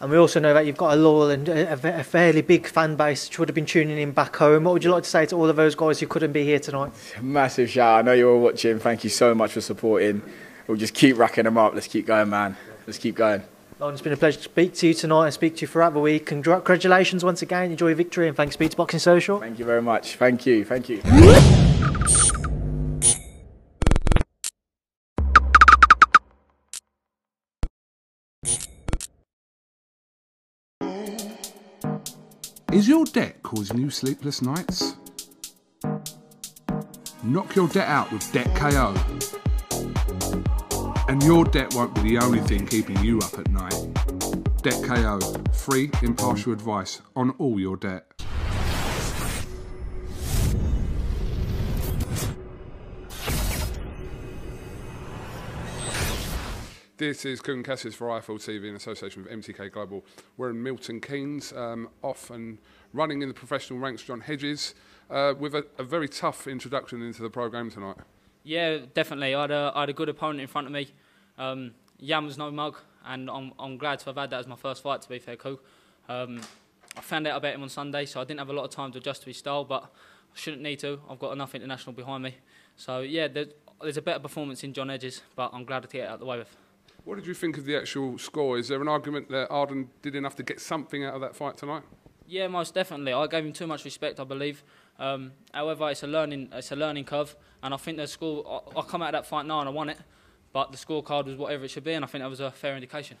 And 0.00 0.10
we 0.10 0.18
also 0.18 0.38
know 0.38 0.52
that 0.52 0.66
you've 0.66 0.76
got 0.76 0.92
a 0.92 0.96
loyal 0.96 1.30
and 1.30 1.48
a, 1.48 2.00
a 2.00 2.04
fairly 2.04 2.42
big 2.42 2.66
fan 2.66 2.94
base 2.94 3.28
which 3.28 3.38
would 3.38 3.48
have 3.48 3.54
been 3.54 3.64
tuning 3.64 3.96
in 3.96 4.12
back 4.12 4.36
home. 4.36 4.64
What 4.64 4.74
would 4.74 4.84
you 4.84 4.90
like 4.90 5.04
to 5.04 5.08
say 5.08 5.24
to 5.26 5.36
all 5.36 5.48
of 5.48 5.56
those 5.56 5.74
guys 5.74 5.98
who 6.00 6.06
couldn't 6.06 6.32
be 6.32 6.44
here 6.44 6.58
tonight? 6.58 6.92
Massive 7.22 7.70
shout! 7.70 8.00
I 8.00 8.02
know 8.02 8.12
you're 8.12 8.30
all 8.30 8.40
watching. 8.40 8.78
Thank 8.78 9.02
you 9.02 9.08
so 9.08 9.34
much 9.34 9.52
for 9.52 9.62
supporting. 9.62 10.20
We'll 10.66 10.78
just 10.78 10.94
keep 10.94 11.18
racking 11.18 11.44
them 11.44 11.58
up. 11.58 11.74
Let's 11.74 11.88
keep 11.88 12.06
going, 12.06 12.30
man. 12.30 12.56
Let's 12.86 12.98
keep 12.98 13.16
going. 13.16 13.42
Lauren, 13.80 13.94
it's 13.94 14.02
been 14.02 14.12
a 14.12 14.16
pleasure 14.16 14.38
to 14.38 14.44
speak 14.44 14.74
to 14.74 14.86
you 14.86 14.94
tonight 14.94 15.24
and 15.24 15.34
speak 15.34 15.56
to 15.56 15.62
you 15.62 15.66
throughout 15.66 15.94
the 15.94 16.00
week. 16.00 16.26
Congratulations 16.26 17.24
once 17.24 17.42
again. 17.42 17.70
Enjoy 17.70 17.88
your 17.88 17.96
victory 17.96 18.28
and 18.28 18.36
thanks, 18.36 18.56
to 18.56 18.76
Boxing 18.76 19.00
Social. 19.00 19.40
Thank 19.40 19.58
you 19.58 19.64
very 19.64 19.82
much. 19.82 20.16
Thank 20.16 20.46
you. 20.46 20.64
Thank 20.64 20.88
you. 20.88 21.02
Is 32.72 32.88
your 32.88 33.04
debt 33.04 33.42
causing 33.42 33.78
you 33.78 33.90
sleepless 33.90 34.42
nights? 34.42 34.96
Knock 37.22 37.54
your 37.54 37.68
debt 37.68 37.88
out 37.88 38.10
with 38.12 38.32
Debt 38.32 38.54
KO. 38.56 38.94
And 41.06 41.22
your 41.22 41.44
debt 41.44 41.74
won't 41.74 41.94
be 41.94 42.00
the 42.00 42.18
only 42.18 42.40
thing 42.40 42.66
keeping 42.66 42.98
you 43.04 43.18
up 43.18 43.38
at 43.38 43.50
night. 43.50 43.74
Debt 44.62 44.82
KO, 44.82 45.20
free, 45.52 45.90
impartial 46.02 46.54
advice 46.54 47.02
on 47.14 47.30
all 47.32 47.60
your 47.60 47.76
debt. 47.76 48.06
This 56.96 57.26
is 57.26 57.42
Kugan 57.42 57.62
Cassius 57.62 57.94
for 57.94 58.06
IFL 58.06 58.38
TV 58.38 58.68
in 58.70 58.74
association 58.74 59.24
with 59.24 59.32
MTK 59.32 59.70
Global. 59.72 60.06
We're 60.38 60.50
in 60.50 60.62
Milton 60.62 61.02
Keynes, 61.02 61.52
um, 61.52 61.90
off 62.00 62.30
and 62.30 62.56
running 62.94 63.20
in 63.20 63.28
the 63.28 63.34
professional 63.34 63.78
ranks, 63.78 64.02
John 64.02 64.22
Hedges, 64.22 64.74
uh, 65.10 65.34
with 65.38 65.54
a, 65.54 65.66
a, 65.76 65.82
very 65.82 66.08
tough 66.08 66.46
introduction 66.46 67.02
into 67.02 67.20
the 67.20 67.28
programme 67.28 67.70
tonight. 67.70 67.98
Yeah, 68.44 68.78
definitely. 68.92 69.34
I 69.34 69.40
had 69.40 69.50
a, 69.50 69.72
I 69.74 69.80
had 69.80 69.88
a 69.88 69.94
good 69.94 70.08
opponent 70.08 70.40
in 70.40 70.46
front 70.46 70.66
of 70.66 70.72
me. 70.72 70.88
Um, 71.38 71.72
Jan 72.00 72.26
was 72.26 72.38
no 72.38 72.50
mug, 72.50 72.76
and 73.04 73.30
I'm, 73.30 73.52
I'm 73.58 73.78
glad 73.78 73.98
to 74.00 74.04
have 74.06 74.16
had 74.16 74.30
that 74.30 74.40
as 74.40 74.46
my 74.46 74.56
first 74.56 74.82
fight, 74.82 75.02
to 75.02 75.08
be 75.08 75.18
fair, 75.18 75.36
Cool. 75.36 75.58
Um, 76.08 76.40
I 76.96 77.00
found 77.00 77.26
out 77.26 77.36
about 77.38 77.54
him 77.54 77.62
on 77.62 77.68
Sunday, 77.68 78.06
so 78.06 78.20
I 78.20 78.24
didn't 78.24 78.38
have 78.38 78.50
a 78.50 78.52
lot 78.52 78.64
of 78.64 78.70
time 78.70 78.92
to 78.92 78.98
adjust 78.98 79.22
to 79.22 79.26
his 79.26 79.38
style, 79.38 79.64
but 79.64 79.82
I 79.82 80.38
shouldn't 80.38 80.62
need 80.62 80.78
to. 80.80 81.00
I've 81.10 81.18
got 81.18 81.32
enough 81.32 81.54
international 81.54 81.92
behind 81.92 82.22
me. 82.22 82.36
So, 82.76 83.00
yeah, 83.00 83.26
there's, 83.26 83.48
there's 83.82 83.96
a 83.96 84.02
better 84.02 84.20
performance 84.20 84.62
in 84.62 84.72
John 84.72 84.90
Hedges, 84.90 85.22
but 85.34 85.50
I'm 85.52 85.64
glad 85.64 85.82
to 85.82 85.88
get 85.88 86.04
it 86.04 86.08
out 86.08 86.14
of 86.14 86.20
the 86.20 86.26
way 86.26 86.38
with. 86.38 86.56
What 87.04 87.16
did 87.16 87.26
you 87.26 87.34
think 87.34 87.58
of 87.58 87.64
the 87.64 87.76
actual 87.76 88.16
score? 88.18 88.58
Is 88.58 88.68
there 88.68 88.80
an 88.80 88.88
argument 88.88 89.28
that 89.30 89.48
Ardon 89.50 89.90
did 90.02 90.14
enough 90.14 90.36
to 90.36 90.42
get 90.42 90.60
something 90.60 91.04
out 91.04 91.14
of 91.14 91.20
that 91.20 91.34
fight 91.34 91.56
tonight? 91.56 91.82
Yeah, 92.26 92.48
most 92.48 92.74
definitely. 92.74 93.12
I 93.12 93.26
gave 93.26 93.44
him 93.44 93.52
too 93.52 93.66
much 93.66 93.84
respect, 93.84 94.20
I 94.20 94.24
believe. 94.24 94.62
Um, 94.98 95.32
however, 95.52 95.90
it's 95.90 96.02
a 96.02 96.06
learning 96.06 96.48
it's 96.52 96.72
a 96.72 96.76
learning 96.76 97.04
curve, 97.04 97.34
and 97.62 97.74
I 97.74 97.76
think 97.76 97.98
the 97.98 98.06
score. 98.06 98.62
I, 98.76 98.80
I 98.80 98.82
come 98.82 99.02
out 99.02 99.14
of 99.14 99.22
that 99.22 99.26
fight 99.26 99.46
now 99.46 99.60
and 99.60 99.68
I 99.68 99.72
won 99.72 99.88
it, 99.88 99.98
but 100.52 100.70
the 100.70 100.78
scorecard 100.78 101.26
was 101.26 101.36
whatever 101.36 101.64
it 101.64 101.70
should 101.70 101.84
be, 101.84 101.92
and 101.92 102.04
I 102.04 102.08
think 102.08 102.22
that 102.22 102.30
was 102.30 102.40
a 102.40 102.50
fair 102.50 102.74
indication. 102.74 103.16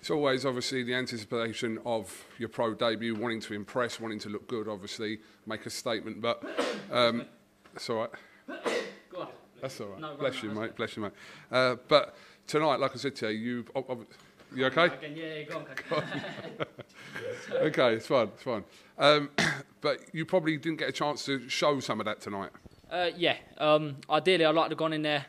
It's 0.00 0.10
always 0.10 0.46
obviously 0.46 0.84
the 0.84 0.94
anticipation 0.94 1.78
of 1.84 2.24
your 2.38 2.48
pro 2.48 2.74
debut, 2.74 3.16
wanting 3.16 3.40
to 3.40 3.54
impress, 3.54 3.98
wanting 3.98 4.20
to 4.20 4.28
look 4.28 4.46
good, 4.46 4.68
obviously 4.68 5.18
make 5.46 5.66
a 5.66 5.70
statement. 5.70 6.20
But 6.20 6.42
um, 6.92 7.24
that's 7.72 7.90
all 7.90 7.96
right. 7.96 8.10
Go 9.10 9.22
on. 9.22 9.28
That's 9.60 9.80
all 9.80 9.88
right. 9.88 10.00
No, 10.00 10.14
Bless 10.16 10.42
you, 10.42 10.50
mate. 10.50 10.76
Bless 10.76 10.96
you, 10.96 11.02
mate. 11.02 11.12
Uh, 11.50 11.76
but 11.88 12.14
tonight, 12.46 12.78
like 12.78 12.92
I 12.94 12.98
said 12.98 13.16
to 13.16 13.32
you, 13.32 13.64
you, 13.74 13.84
you 14.54 14.66
okay? 14.66 14.90
Yeah, 15.14 15.42
go 15.42 15.58
on. 15.58 15.66
Go 15.90 15.96
on. 15.96 16.04
okay, 17.66 17.94
it's 17.94 18.06
fine, 18.06 18.28
it's 18.28 18.42
fine. 18.42 18.64
Um, 18.98 19.30
but 19.80 20.00
you 20.12 20.24
probably 20.24 20.56
didn't 20.56 20.78
get 20.78 20.88
a 20.88 20.92
chance 20.92 21.24
to 21.26 21.48
show 21.48 21.80
some 21.80 22.00
of 22.00 22.06
that 22.06 22.20
tonight. 22.20 22.50
Uh, 22.90 23.10
yeah, 23.16 23.36
um, 23.58 23.96
ideally 24.08 24.44
I'd 24.44 24.54
like 24.54 24.66
to 24.66 24.70
have 24.70 24.78
gone 24.78 24.92
in 24.92 25.02
there. 25.02 25.26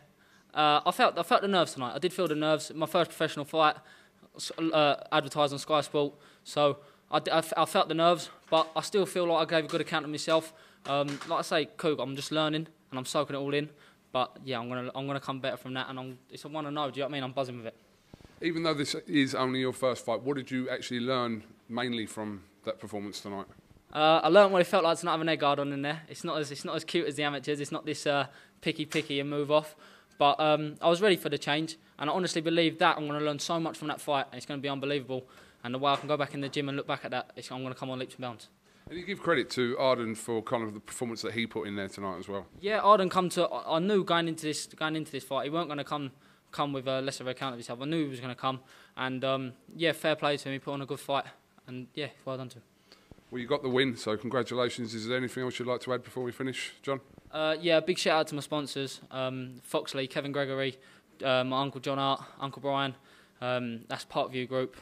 Uh, 0.54 0.82
I 0.86 0.92
felt 0.92 1.18
I 1.18 1.24
felt 1.24 1.42
the 1.42 1.48
nerves 1.48 1.74
tonight. 1.74 1.94
I 1.94 2.00
did 2.00 2.14
feel 2.14 2.28
the 2.28 2.36
nerves. 2.36 2.72
My 2.74 2.86
first 2.86 3.12
professional 3.12 3.46
fight, 3.46 3.76
uh, 4.58 4.96
advertised 5.12 5.54
on 5.54 5.60
Sky 5.60 5.82
Sport, 5.82 6.14
so 6.44 6.78
I, 7.12 7.22
I, 7.32 7.44
I, 7.58 7.66
felt 7.66 7.88
the 7.88 7.94
nerves, 7.94 8.30
but 8.50 8.70
I 8.76 8.82
still 8.82 9.06
feel 9.06 9.26
like 9.26 9.48
I 9.48 9.58
gave 9.58 9.66
a 9.66 9.68
good 9.68 9.82
account 9.82 10.06
of 10.06 10.12
myself. 10.12 10.54
Um, 10.86 11.08
like 11.28 11.40
I 11.40 11.42
say, 11.42 11.66
Coog, 11.78 12.02
I'm 12.02 12.16
just 12.16 12.32
learning 12.32 12.68
and 12.90 13.00
I'm 13.00 13.06
soaking 13.06 13.36
it 13.36 13.40
all 13.40 13.54
in. 13.54 13.70
But 14.12 14.38
yeah, 14.44 14.60
I'm 14.60 14.70
gonna 14.70 14.90
I'm 14.96 15.06
gonna 15.06 15.20
come 15.20 15.40
better 15.40 15.58
from 15.58 15.74
that, 15.76 15.90
and 15.90 16.00
I'm, 16.00 16.18
it's 16.32 16.46
a 16.46 16.48
one 16.48 16.66
and 16.66 16.74
know. 16.74 16.90
Do 16.90 16.98
you 16.98 17.02
know 17.02 17.08
what 17.08 17.12
I 17.12 17.14
mean? 17.14 17.24
I'm 17.24 17.32
buzzing 17.32 17.58
with 17.58 17.68
it. 17.68 17.76
Even 18.42 18.64
though 18.64 18.74
this 18.74 18.96
is 19.08 19.36
only 19.36 19.60
your 19.60 19.74
first 19.74 20.06
fight, 20.06 20.22
what 20.22 20.38
did 20.38 20.50
you 20.50 20.70
actually 20.70 21.02
learn 21.02 21.44
mainly 21.68 22.06
from 22.06 22.44
that 22.64 22.80
performance 22.80 23.20
tonight? 23.20 23.46
Uh, 23.92 24.22
I 24.24 24.30
learned 24.30 24.54
what 24.54 24.62
it 24.62 24.68
felt 24.68 24.84
like 24.84 24.98
to 25.00 25.06
not 25.06 25.12
have 25.12 25.22
an 25.22 25.30
egg 25.30 25.40
guard 25.40 25.60
on 25.60 25.74
in 25.74 25.82
there. 25.82 26.02
It's 26.08 26.24
not 26.24 26.38
as 26.40 26.52
it's 26.52 26.64
not 26.64 26.76
as 26.76 26.84
cute 26.84 27.08
as 27.08 27.16
the 27.16 27.24
amateurs. 27.24 27.60
It's 27.60 27.72
not 27.72 27.86
this 27.86 28.06
uh, 28.08 28.28
picky 28.62 28.86
picky 28.86 29.20
and 29.20 29.30
move 29.30 29.52
off. 29.52 29.76
But 30.18 30.40
um, 30.40 30.76
I 30.82 30.90
was 30.90 31.02
ready 31.02 31.16
for 31.16 31.30
the 31.30 31.38
change, 31.38 31.78
and 31.98 32.10
I 32.10 32.14
honestly 32.14 32.42
believe 32.42 32.78
that 32.80 32.98
I'm 32.98 33.08
going 33.08 33.20
to 33.20 33.26
learn 33.26 33.40
so 33.40 33.60
much 33.60 33.78
from 33.78 33.88
that 33.88 34.00
fight. 34.00 34.26
And 34.32 34.38
it's 34.38 34.46
going 34.46 34.60
to 34.60 34.62
be 34.62 34.70
unbelievable. 34.70 35.26
And 35.64 35.74
the 35.74 35.80
way 35.80 35.92
I 35.92 35.96
can 35.96 36.08
go 36.08 36.16
back 36.16 36.34
in 36.34 36.42
the 36.42 36.50
gym 36.50 36.70
and 36.70 36.78
look 36.78 36.88
back 36.88 37.04
at 37.04 37.12
that, 37.12 37.32
I'm 37.52 37.62
going 37.62 37.74
to 37.74 37.80
come 37.80 37.90
on 37.90 38.00
leaps 38.00 38.16
and 38.16 38.22
bounds. 38.22 38.48
And 38.90 38.98
you 38.98 39.06
give 39.06 39.22
credit 39.22 39.50
to 39.52 39.78
Ardon 39.78 40.16
for 40.16 40.42
kind 40.42 40.64
of 40.64 40.74
the 40.74 40.80
performance 40.80 41.22
that 41.24 41.34
he 41.34 41.46
put 41.46 41.68
in 41.68 41.76
there 41.76 41.90
tonight 41.90 42.18
as 42.18 42.28
well. 42.28 42.46
Yeah, 42.60 42.80
Ardon 42.80 43.10
come 43.10 43.30
to. 43.30 43.50
I 43.52 43.80
knew 43.80 44.04
going 44.04 44.28
into 44.28 44.46
this 44.46 44.68
going 44.68 44.96
into 44.96 45.12
this 45.12 45.24
fight, 45.24 45.46
he 45.46 45.50
weren't 45.50 45.68
going 45.68 45.78
to 45.78 45.84
come 45.84 46.12
come 46.52 46.74
with 46.74 46.88
a 46.88 47.02
lesser 47.02 47.28
account 47.30 47.54
of 47.54 47.60
himself. 47.60 47.80
I 47.82 47.86
knew 47.86 48.04
he 48.04 48.10
was 48.10 48.20
going 48.20 48.34
to 48.34 48.40
come, 48.40 48.60
and 48.98 49.24
um, 49.24 49.54
yeah, 49.76 49.92
fair 49.92 50.16
play 50.16 50.38
to 50.38 50.50
him. 50.50 50.54
He 50.54 50.60
put 50.60 50.74
on 50.74 50.82
a 50.82 50.86
good 50.86 51.00
fight, 51.00 51.26
and 51.68 51.88
yeah, 51.94 52.08
well 52.26 52.38
done 52.38 52.50
to 52.50 52.58
him. 52.58 52.64
Well, 53.32 53.40
you 53.40 53.48
got 53.48 53.62
the 53.62 53.70
win, 53.70 53.96
so 53.96 54.18
congratulations. 54.18 54.96
Is 54.96 55.08
there 55.08 55.18
anything 55.18 55.44
else 55.44 55.60
you'd 55.60 55.68
like 55.68 55.82
to 55.82 55.94
add 55.94 56.04
before 56.04 56.24
we 56.24 56.32
finish, 56.32 56.74
John? 56.82 57.00
Uh, 57.32 57.56
yeah, 57.62 57.80
big 57.80 57.98
shout 57.98 58.22
out 58.22 58.28
to 58.28 58.36
my 58.36 58.42
sponsors, 58.42 59.02
um, 59.12 59.62
Foxley, 59.62 60.08
Kevin 60.08 60.32
Gregory, 60.32 60.78
uh, 61.24 61.44
my 61.44 61.62
uncle 61.62 61.80
John 61.80 62.00
Art, 62.00 62.24
Uncle 62.40 62.62
Brian. 62.62 62.96
Um, 63.42 63.82
that's 63.88 64.04
Parkview 64.06 64.48
Group, 64.48 64.76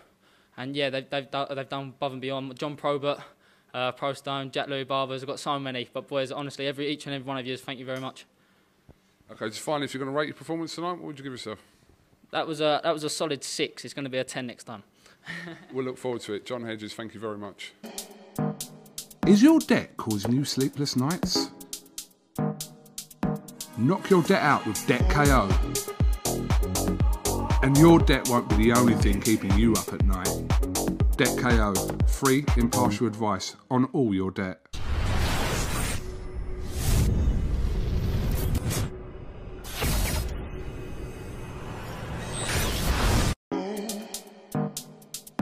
and 0.56 0.76
yeah, 0.76 0.90
they've 0.90 1.10
they've 1.10 1.30
done, 1.30 1.48
they've 1.54 1.70
done 1.70 1.90
above 1.90 2.14
and 2.14 2.22
beyond. 2.22 2.58
John 2.58 2.76
Probert, 2.76 3.20
uh, 3.74 3.92
Pro 3.92 4.14
Stone, 4.14 4.52
Jack 4.52 4.68
Louis 4.68 4.86
Barbers. 4.86 5.22
I've 5.22 5.28
got 5.28 5.40
so 5.40 5.60
many, 5.60 5.90
but 5.92 6.08
boys, 6.08 6.32
honestly, 6.32 6.68
every 6.68 6.88
each 6.88 7.06
and 7.06 7.14
every 7.14 7.28
one 7.28 7.38
of 7.38 7.46
you, 7.46 7.58
thank 7.58 7.80
you 7.80 7.86
very 7.86 8.00
much. 8.00 8.26
Okay, 9.32 9.48
just 9.48 9.60
finally, 9.60 9.86
if 9.86 9.94
you're 9.94 10.04
going 10.04 10.14
to 10.14 10.18
rate 10.18 10.28
your 10.28 10.36
performance 10.36 10.76
tonight, 10.76 10.94
what 10.94 11.04
would 11.04 11.18
you 11.18 11.24
give 11.24 11.34
yourself? 11.34 11.60
That 12.32 12.48
was 12.48 12.62
a 12.62 12.82
that 12.84 12.94
was 12.94 13.04
a 13.04 13.10
solid 13.10 13.44
six. 13.44 13.86
It's 13.86 13.94
going 13.94 14.06
to 14.06 14.10
be 14.10 14.18
a 14.18 14.24
ten 14.24 14.48
next 14.48 14.66
time. 14.66 14.84
we'll 15.74 15.86
look 15.86 15.98
forward 15.98 16.22
to 16.22 16.34
it. 16.34 16.46
John 16.46 16.64
Hedges, 16.64 16.94
thank 16.94 17.14
you 17.14 17.20
very 17.20 17.38
much. 17.38 17.74
Is 19.26 19.44
your 19.44 19.60
debt 19.60 19.98
causing 19.98 20.32
you 20.32 20.46
sleepless 20.46 20.96
nights? 20.96 21.52
Knock 23.78 24.10
your 24.10 24.24
debt 24.24 24.42
out 24.42 24.66
with 24.66 24.86
Debt 24.88 25.08
KO. 25.10 25.50
And 27.62 27.78
your 27.78 28.00
debt 28.00 28.28
won't 28.30 28.50
be 28.50 28.56
the 28.56 28.74
only 28.74 28.96
thing 28.96 29.20
keeping 29.20 29.54
you 29.58 29.74
up 29.74 29.92
at 29.94 30.04
night. 30.06 30.30
Debt 31.18 31.38
KO, 31.38 31.74
free, 32.08 32.46
impartial 32.56 33.08
advice 33.08 33.56
on 33.70 33.86
all 33.86 34.14
your 34.14 34.32
debt. 34.32 34.67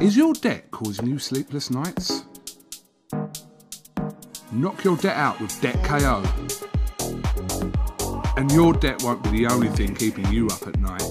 Is 0.06 0.16
your 0.16 0.34
debt 0.34 0.70
causing 0.70 1.08
you 1.08 1.18
sleepless 1.18 1.72
nights? 1.72 2.26
Knock 4.52 4.84
your 4.84 4.98
debt 4.98 5.18
out 5.18 5.42
with 5.42 5.60
Debt 5.62 5.84
KO. 5.84 6.24
And 8.38 8.52
your 8.52 8.74
debt 8.74 9.02
won't 9.02 9.24
be 9.24 9.32
the 9.32 9.48
only 9.48 9.68
thing 9.70 9.96
keeping 9.96 10.32
you 10.32 10.46
up 10.50 10.68
at 10.68 10.80
night. 10.80 11.02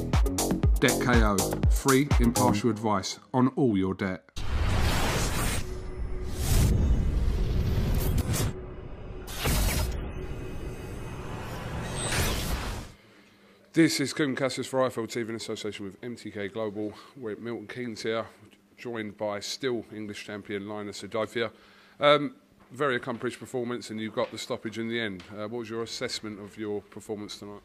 Debt 0.79 0.97
KO, 1.01 1.37
free, 1.71 2.07
impartial 2.21 2.71
advice 2.71 3.19
on 3.33 3.49
all 3.57 3.77
your 3.77 3.95
debt. 3.95 4.23
This 13.73 13.99
is 13.99 14.15
Kugan 14.15 14.37
Cassius 14.37 14.69
for 14.69 14.89
IFL 14.89 15.09
TV 15.09 15.31
in 15.31 15.35
association 15.35 15.85
with 15.85 16.01
MTK 16.01 16.53
Global. 16.53 16.93
We're 17.17 17.33
at 17.33 17.41
Milton 17.41 17.67
Keynes 17.67 18.03
here, 18.03 18.27
joined 18.85 19.17
by 19.17 19.41
still 19.41 19.83
English 19.97 20.27
champion 20.27 20.69
Linus 20.69 21.01
Udofia. 21.01 21.51
Um, 22.01 22.35
very 22.71 22.97
accomplished 22.97 23.41
performance, 23.41 23.89
and 23.89 23.99
you 23.99 24.11
got 24.11 24.31
the 24.31 24.37
stoppage 24.37 24.79
in 24.79 24.89
the 24.91 25.01
end. 25.01 25.23
Uh, 25.33 25.49
what 25.49 25.61
was 25.61 25.71
your 25.71 25.83
assessment 25.83 26.39
of 26.39 26.59
your 26.59 26.83
performance 26.83 27.39
tonight? 27.39 27.63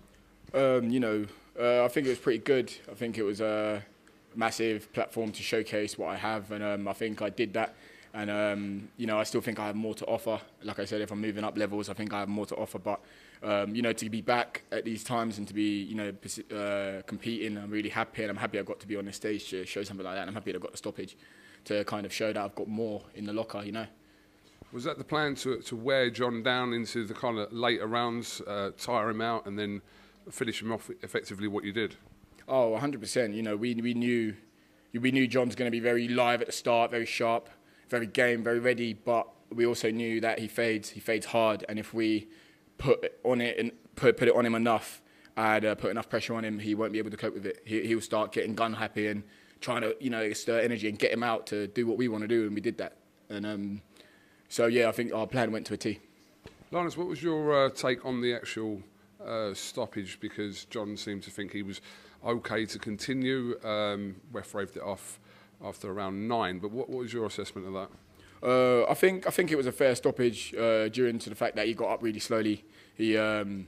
Um, 0.53 0.89
you 0.89 1.01
know, 1.01 1.25
uh, 1.59 1.83
I 1.83 1.89
think 1.89 2.07
it 2.07 2.11
was 2.11 2.19
pretty 2.19 2.39
good. 2.39 2.71
I 2.89 2.93
think 2.93 3.17
it 3.17 3.23
was 3.23 3.41
a 3.41 3.83
massive 4.33 4.93
platform 4.93 5.33
to 5.33 5.43
showcase 5.43 5.97
what 5.97 6.07
I 6.07 6.15
have, 6.15 6.51
and 6.53 6.63
um, 6.63 6.87
I 6.87 6.93
think 6.93 7.21
I 7.21 7.29
did 7.29 7.51
that. 7.51 7.75
And 8.13 8.29
um, 8.29 8.87
you 8.95 9.05
know, 9.05 9.19
I 9.19 9.23
still 9.23 9.41
think 9.41 9.59
I 9.59 9.65
have 9.67 9.75
more 9.75 9.95
to 9.95 10.05
offer. 10.05 10.39
Like 10.63 10.79
I 10.79 10.85
said, 10.85 11.01
if 11.01 11.11
I'm 11.11 11.19
moving 11.19 11.43
up 11.43 11.57
levels, 11.57 11.89
I 11.89 11.93
think 11.93 12.13
I 12.13 12.19
have 12.19 12.29
more 12.29 12.45
to 12.45 12.55
offer. 12.55 12.79
But 12.79 13.01
um, 13.41 13.73
you 13.75 13.81
know, 13.81 13.93
to 13.93 14.09
be 14.09 14.21
back 14.21 14.63
at 14.71 14.83
these 14.85 15.03
times 15.03 15.37
and 15.37 15.47
to 15.47 15.53
be, 15.53 15.83
you 15.83 15.95
know, 15.95 16.13
uh, 16.55 17.01
competing, 17.03 17.57
I'm 17.57 17.71
really 17.71 17.89
happy, 17.89 18.23
and 18.23 18.29
I'm 18.29 18.37
happy 18.37 18.59
I 18.59 18.63
got 18.63 18.79
to 18.81 18.87
be 18.87 18.95
on 18.95 19.05
the 19.05 19.13
stage 19.13 19.49
to 19.49 19.65
show 19.65 19.83
something 19.83 20.05
like 20.05 20.15
that. 20.15 20.21
And 20.21 20.29
I'm 20.29 20.33
happy 20.33 20.51
that 20.51 20.57
I 20.57 20.61
got 20.61 20.71
the 20.71 20.77
stoppage 20.77 21.17
to 21.65 21.83
kind 21.85 22.05
of 22.05 22.13
show 22.13 22.33
that 22.33 22.41
I've 22.41 22.55
got 22.55 22.67
more 22.67 23.01
in 23.15 23.25
the 23.25 23.33
locker. 23.33 23.63
You 23.63 23.71
know. 23.71 23.87
Was 24.71 24.83
that 24.83 24.97
the 24.97 25.03
plan 25.03 25.35
to, 25.35 25.57
to 25.61 25.75
wear 25.75 26.09
John 26.09 26.43
down 26.43 26.73
into 26.73 27.05
the 27.05 27.13
kind 27.13 27.39
of 27.39 27.51
later 27.51 27.87
rounds, 27.87 28.41
uh, 28.45 28.71
tire 28.77 29.09
him 29.09 29.21
out, 29.21 29.45
and 29.47 29.57
then 29.57 29.81
finish 30.29 30.61
him 30.61 30.71
off 30.71 30.91
effectively 31.01 31.47
what 31.47 31.63
you 31.63 31.71
did? 31.71 31.95
Oh, 32.47 32.77
100%. 32.79 33.33
You 33.33 33.41
know, 33.41 33.55
we, 33.55 33.73
we 33.75 33.93
knew 33.93 34.35
we 34.93 35.11
knew 35.11 35.27
John's 35.27 35.55
going 35.55 35.67
to 35.67 35.71
be 35.71 35.79
very 35.79 36.07
live 36.07 36.41
at 36.41 36.47
the 36.47 36.53
start, 36.53 36.91
very 36.91 37.05
sharp, 37.05 37.49
very 37.89 38.07
game, 38.07 38.43
very 38.43 38.59
ready, 38.59 38.93
but 38.93 39.27
we 39.53 39.65
also 39.65 39.91
knew 39.91 40.19
that 40.21 40.39
he 40.39 40.47
fades, 40.47 40.89
he 40.89 40.99
fades 40.99 41.27
hard, 41.27 41.63
and 41.69 41.77
if 41.77 41.93
we 41.93 42.27
put 42.79 43.13
on 43.23 43.41
it 43.41 43.59
and 43.59 43.71
put, 43.95 44.17
put 44.17 44.27
it 44.27 44.35
on 44.35 44.45
him 44.45 44.55
enough, 44.55 45.03
and 45.37 45.63
uh, 45.63 45.75
put 45.75 45.91
enough 45.91 46.09
pressure 46.09 46.33
on 46.33 46.43
him, 46.43 46.57
he 46.57 46.73
won't 46.73 46.91
be 46.91 46.97
able 46.97 47.11
to 47.11 47.17
cope 47.17 47.35
with 47.35 47.45
it. 47.45 47.61
He, 47.63 47.85
he'll 47.85 48.01
start 48.01 48.31
getting 48.31 48.55
gun 48.55 48.73
happy 48.73 49.07
and 49.07 49.23
trying 49.61 49.81
to, 49.81 49.95
you 49.99 50.09
know, 50.09 50.33
stir 50.33 50.59
energy 50.59 50.89
and 50.89 50.97
get 50.97 51.11
him 51.11 51.21
out 51.21 51.45
to 51.47 51.67
do 51.67 51.85
what 51.85 51.97
we 51.97 52.07
want 52.07 52.23
to 52.23 52.27
do, 52.27 52.47
and 52.47 52.55
we 52.55 52.61
did 52.61 52.77
that. 52.79 52.97
And 53.29 53.45
um, 53.45 53.81
so 54.47 54.65
yeah, 54.65 54.89
I 54.89 54.91
think 54.91 55.13
our 55.13 55.27
plan 55.27 55.51
went 55.51 55.67
to 55.67 55.75
a 55.75 55.77
T. 55.77 55.99
Linus, 56.71 56.97
what 56.97 57.07
was 57.07 57.21
your 57.21 57.65
uh, 57.65 57.69
take 57.69 58.05
on 58.05 58.21
the 58.21 58.33
actual 58.33 58.81
uh, 59.25 59.53
stoppage? 59.53 60.19
Because 60.19 60.65
John 60.65 60.97
seemed 60.97 61.23
to 61.23 61.31
think 61.31 61.51
he 61.51 61.63
was 61.63 61.81
okay 62.25 62.65
to 62.65 62.79
continue. 62.79 63.59
Um, 63.63 64.15
Wef 64.33 64.53
raved 64.53 64.77
it 64.77 64.83
off 64.83 65.19
after 65.63 65.91
around 65.91 66.27
nine. 66.27 66.59
But 66.59 66.71
what, 66.71 66.89
what 66.89 66.99
was 66.99 67.13
your 67.13 67.25
assessment 67.25 67.67
of 67.67 67.73
that? 67.73 67.89
Uh, 68.41 68.85
I 68.85 68.93
think 68.93 69.27
I 69.27 69.31
think 69.31 69.51
it 69.51 69.55
was 69.55 69.65
a 69.65 69.71
fair 69.71 69.95
stoppage 69.95 70.53
uh, 70.55 70.87
due 70.89 71.11
to 71.11 71.29
the 71.29 71.35
fact 71.35 71.55
that 71.57 71.67
he 71.67 71.73
got 71.73 71.89
up 71.89 72.03
really 72.03 72.19
slowly. 72.19 72.63
He, 72.95 73.17
um, 73.17 73.67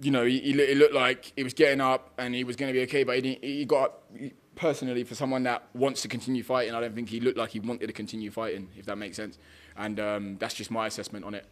you 0.00 0.10
know, 0.10 0.24
he, 0.24 0.40
he, 0.40 0.54
looked 0.54 0.94
like 0.94 1.32
he 1.36 1.42
was 1.42 1.54
getting 1.54 1.80
up 1.80 2.10
and 2.18 2.34
he 2.34 2.44
was 2.44 2.56
going 2.56 2.72
to 2.72 2.78
be 2.78 2.82
okay, 2.84 3.04
but 3.04 3.22
he, 3.22 3.38
he 3.40 3.64
got 3.64 3.84
up. 3.84 4.08
Personally, 4.54 5.02
for 5.02 5.14
someone 5.14 5.42
that 5.44 5.62
wants 5.72 6.02
to 6.02 6.08
continue 6.08 6.42
fighting, 6.42 6.74
I 6.74 6.80
don't 6.80 6.94
think 6.94 7.08
he 7.08 7.20
looked 7.20 7.38
like 7.38 7.50
he 7.50 7.60
wanted 7.60 7.86
to 7.86 7.92
continue 7.94 8.30
fighting, 8.30 8.68
if 8.76 8.84
that 8.84 8.96
makes 8.96 9.16
sense. 9.16 9.38
And 9.78 9.98
um, 9.98 10.36
that's 10.38 10.52
just 10.52 10.70
my 10.70 10.86
assessment 10.86 11.24
on 11.24 11.34
it. 11.34 11.46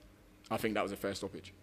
I 0.50 0.58
think 0.58 0.74
that 0.74 0.82
was 0.82 0.92
a 0.92 0.96
fair 0.96 1.14
stoppage. 1.14 1.54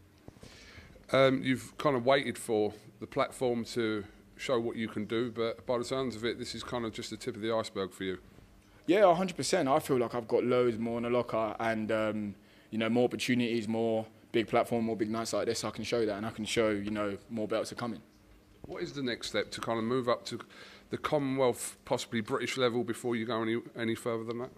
Um, 1.12 1.44
you've 1.44 1.78
kind 1.78 1.96
of 1.96 2.06
waited 2.06 2.40
for 2.40 2.74
the 3.00 3.06
platform 3.06 3.66
to 3.66 4.04
show 4.36 4.60
what 4.60 4.76
you 4.76 4.88
can 4.88 5.06
do, 5.06 5.32
but 5.32 5.66
by 5.66 5.78
the 5.78 5.86
sounds 5.86 6.16
of 6.16 6.26
it, 6.26 6.40
this 6.40 6.56
is 6.56 6.64
kind 6.64 6.86
of 6.86 6.92
just 6.92 7.12
the 7.12 7.18
tip 7.18 7.36
of 7.36 7.42
the 7.42 7.54
iceberg 7.54 7.94
for 7.94 8.04
you. 8.04 8.18
Yeah, 8.88 9.02
100%. 9.02 9.68
I 9.68 9.80
feel 9.80 9.98
like 9.98 10.16
I've 10.16 10.28
got 10.28 10.46
loads 10.46 10.80
more 10.80 10.98
in 10.98 11.04
the 11.04 11.10
locker 11.10 11.56
and, 11.60 11.92
um, 11.92 12.36
you 12.72 12.78
know, 12.78 12.90
more 12.90 13.04
opportunities, 13.04 13.68
more 13.68 14.06
big 14.32 14.48
platform, 14.48 14.86
more 14.86 14.96
big 14.96 15.12
nights 15.12 15.34
like 15.34 15.46
this. 15.46 15.66
I 15.66 15.72
can 15.72 15.84
show 15.84 16.06
that 16.06 16.16
and 16.16 16.26
I 16.26 16.30
can 16.32 16.46
show, 16.46 16.70
you 16.70 16.92
know, 16.92 17.18
more 17.30 17.50
belts 17.50 17.72
are 17.74 17.76
coming. 17.76 18.02
What 18.66 18.82
is 18.82 18.94
the 18.94 19.04
next 19.04 19.28
step 19.28 19.52
to 19.52 19.62
kind 19.62 19.78
of 19.78 19.84
move 19.84 20.08
up 20.08 20.26
to 20.26 20.40
the 20.90 20.98
Commonwealth, 20.98 21.78
possibly 21.84 22.22
British 22.22 22.58
level 22.58 22.86
before 22.86 23.18
you 23.18 23.26
go 23.26 23.42
any, 23.42 23.62
any 23.78 23.94
further 23.94 24.24
than 24.24 24.40
that? 24.40 24.52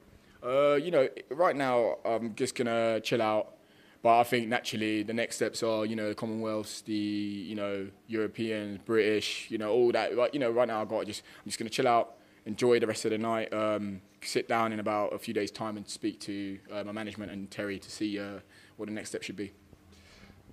Uh, 0.43 0.75
you 0.75 0.91
know, 0.91 1.09
right 1.31 1.55
now 1.55 1.97
I'm 2.05 2.35
just 2.35 2.55
gonna 2.55 3.01
chill 3.01 3.21
out. 3.21 3.55
But 4.01 4.19
I 4.19 4.23
think 4.23 4.47
naturally 4.47 5.03
the 5.03 5.13
next 5.13 5.35
steps 5.35 5.61
are, 5.61 5.85
you 5.85 5.95
know, 5.95 6.07
the 6.07 6.15
Commonwealths, 6.15 6.83
the, 6.85 6.93
you 6.93 7.55
know, 7.55 7.89
Europeans, 8.07 8.79
British, 8.85 9.51
you 9.51 9.57
know, 9.57 9.73
all 9.73 9.91
that. 9.91 10.15
But, 10.15 10.33
you 10.33 10.39
know, 10.39 10.49
right 10.49 10.67
now 10.67 10.81
I've 10.81 10.87
got 10.87 11.05
just, 11.05 11.21
I'm 11.43 11.49
just 11.49 11.59
going 11.59 11.67
to 11.69 11.75
chill 11.75 11.87
out, 11.87 12.15
enjoy 12.49 12.79
the 12.79 12.87
rest 12.87 13.05
of 13.05 13.11
the 13.11 13.17
night, 13.17 13.53
um, 13.53 14.01
sit 14.21 14.49
down 14.49 14.73
in 14.73 14.79
about 14.79 15.13
a 15.13 15.19
few 15.19 15.33
days' 15.33 15.51
time 15.51 15.77
and 15.77 15.87
speak 15.87 16.19
to 16.19 16.57
uh, 16.73 16.83
my 16.83 16.91
management 16.91 17.31
and 17.31 17.49
Terry 17.49 17.77
to 17.77 17.91
see 17.91 18.19
uh, 18.19 18.39
what 18.77 18.87
the 18.87 18.91
next 18.91 19.09
step 19.09 19.21
should 19.21 19.35
be. 19.35 19.53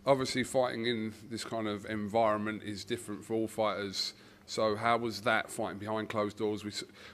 Obviously, 0.04 0.44
fighting 0.44 0.86
in 0.86 1.14
this 1.30 1.42
kind 1.42 1.66
of 1.66 1.86
environment 1.86 2.62
is 2.62 2.84
different 2.84 3.24
for 3.24 3.32
all 3.32 3.48
fighters. 3.48 4.12
So 4.48 4.76
how 4.76 4.98
was 4.98 5.22
that 5.22 5.50
fighting 5.50 5.78
behind 5.78 6.08
closed 6.08 6.36
doors? 6.36 6.64
We 6.64 6.70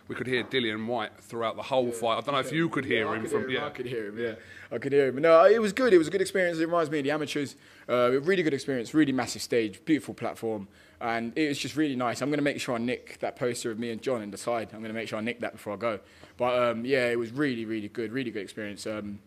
we 0.08 0.14
could 0.14 0.26
hear 0.26 0.44
Dillian 0.44 0.86
Whyte 0.86 1.12
throughout 1.18 1.56
the 1.56 1.62
whole 1.62 1.86
yeah, 1.86 1.92
fight. 1.92 2.18
I 2.18 2.20
don't 2.20 2.34
know 2.34 2.40
if 2.40 2.52
you 2.52 2.68
could 2.68 2.84
hear 2.84 3.06
yeah, 3.06 3.14
him 3.14 3.22
could 3.22 3.30
from. 3.30 3.48
Hear 3.48 3.48
him, 3.48 3.54
yeah, 3.54 3.66
I 3.66 3.70
could 3.70 3.86
hear 3.86 4.06
him. 4.08 4.18
Yeah, 4.18 4.34
I 4.70 4.78
could 4.78 4.92
hear 4.92 5.06
him. 5.08 5.22
No, 5.22 5.44
it 5.46 5.58
was 5.58 5.72
good. 5.72 5.94
It 5.94 5.98
was 5.98 6.08
a 6.08 6.10
good 6.10 6.20
experience. 6.20 6.58
It 6.58 6.66
reminds 6.66 6.90
me 6.90 6.98
of 6.98 7.04
the 7.04 7.10
amateurs. 7.10 7.56
Uh, 7.88 8.20
really 8.20 8.42
good 8.42 8.52
experience. 8.52 8.92
Really 8.92 9.12
massive 9.12 9.40
stage. 9.40 9.82
Beautiful 9.86 10.12
platform. 10.12 10.68
And 11.02 11.36
it 11.36 11.48
was 11.48 11.58
just 11.58 11.76
really 11.76 11.96
nice. 11.96 12.22
I'm 12.22 12.30
going 12.30 12.38
to 12.38 12.44
make 12.44 12.60
sure 12.60 12.74
I 12.74 12.78
nick 12.78 13.18
that 13.20 13.36
poster 13.36 13.70
of 13.70 13.78
me 13.78 13.90
and 13.90 14.00
John 14.00 14.22
in 14.22 14.30
the 14.30 14.38
side. 14.38 14.68
I'm 14.72 14.78
going 14.78 14.92
to 14.92 14.94
make 14.94 15.08
sure 15.08 15.18
I 15.18 15.22
nick 15.22 15.40
that 15.40 15.52
before 15.52 15.74
I 15.74 15.76
go. 15.76 16.00
But 16.36 16.62
um, 16.62 16.84
yeah, 16.84 17.08
it 17.08 17.18
was 17.18 17.32
really, 17.32 17.64
really 17.64 17.88
good. 17.88 18.12
Really 18.12 18.30
good 18.30 18.42
experience. 18.42 18.86
Um, 18.86 19.18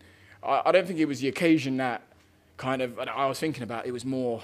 I, 0.42 0.62
I 0.66 0.72
don't 0.72 0.86
think 0.86 0.98
it 0.98 1.06
was 1.06 1.20
the 1.20 1.28
occasion 1.28 1.76
that 1.76 2.02
kind 2.56 2.82
of 2.82 2.98
I 2.98 3.26
was 3.26 3.38
thinking 3.38 3.62
about. 3.62 3.86
It 3.86 3.92
was 3.92 4.04
more 4.04 4.42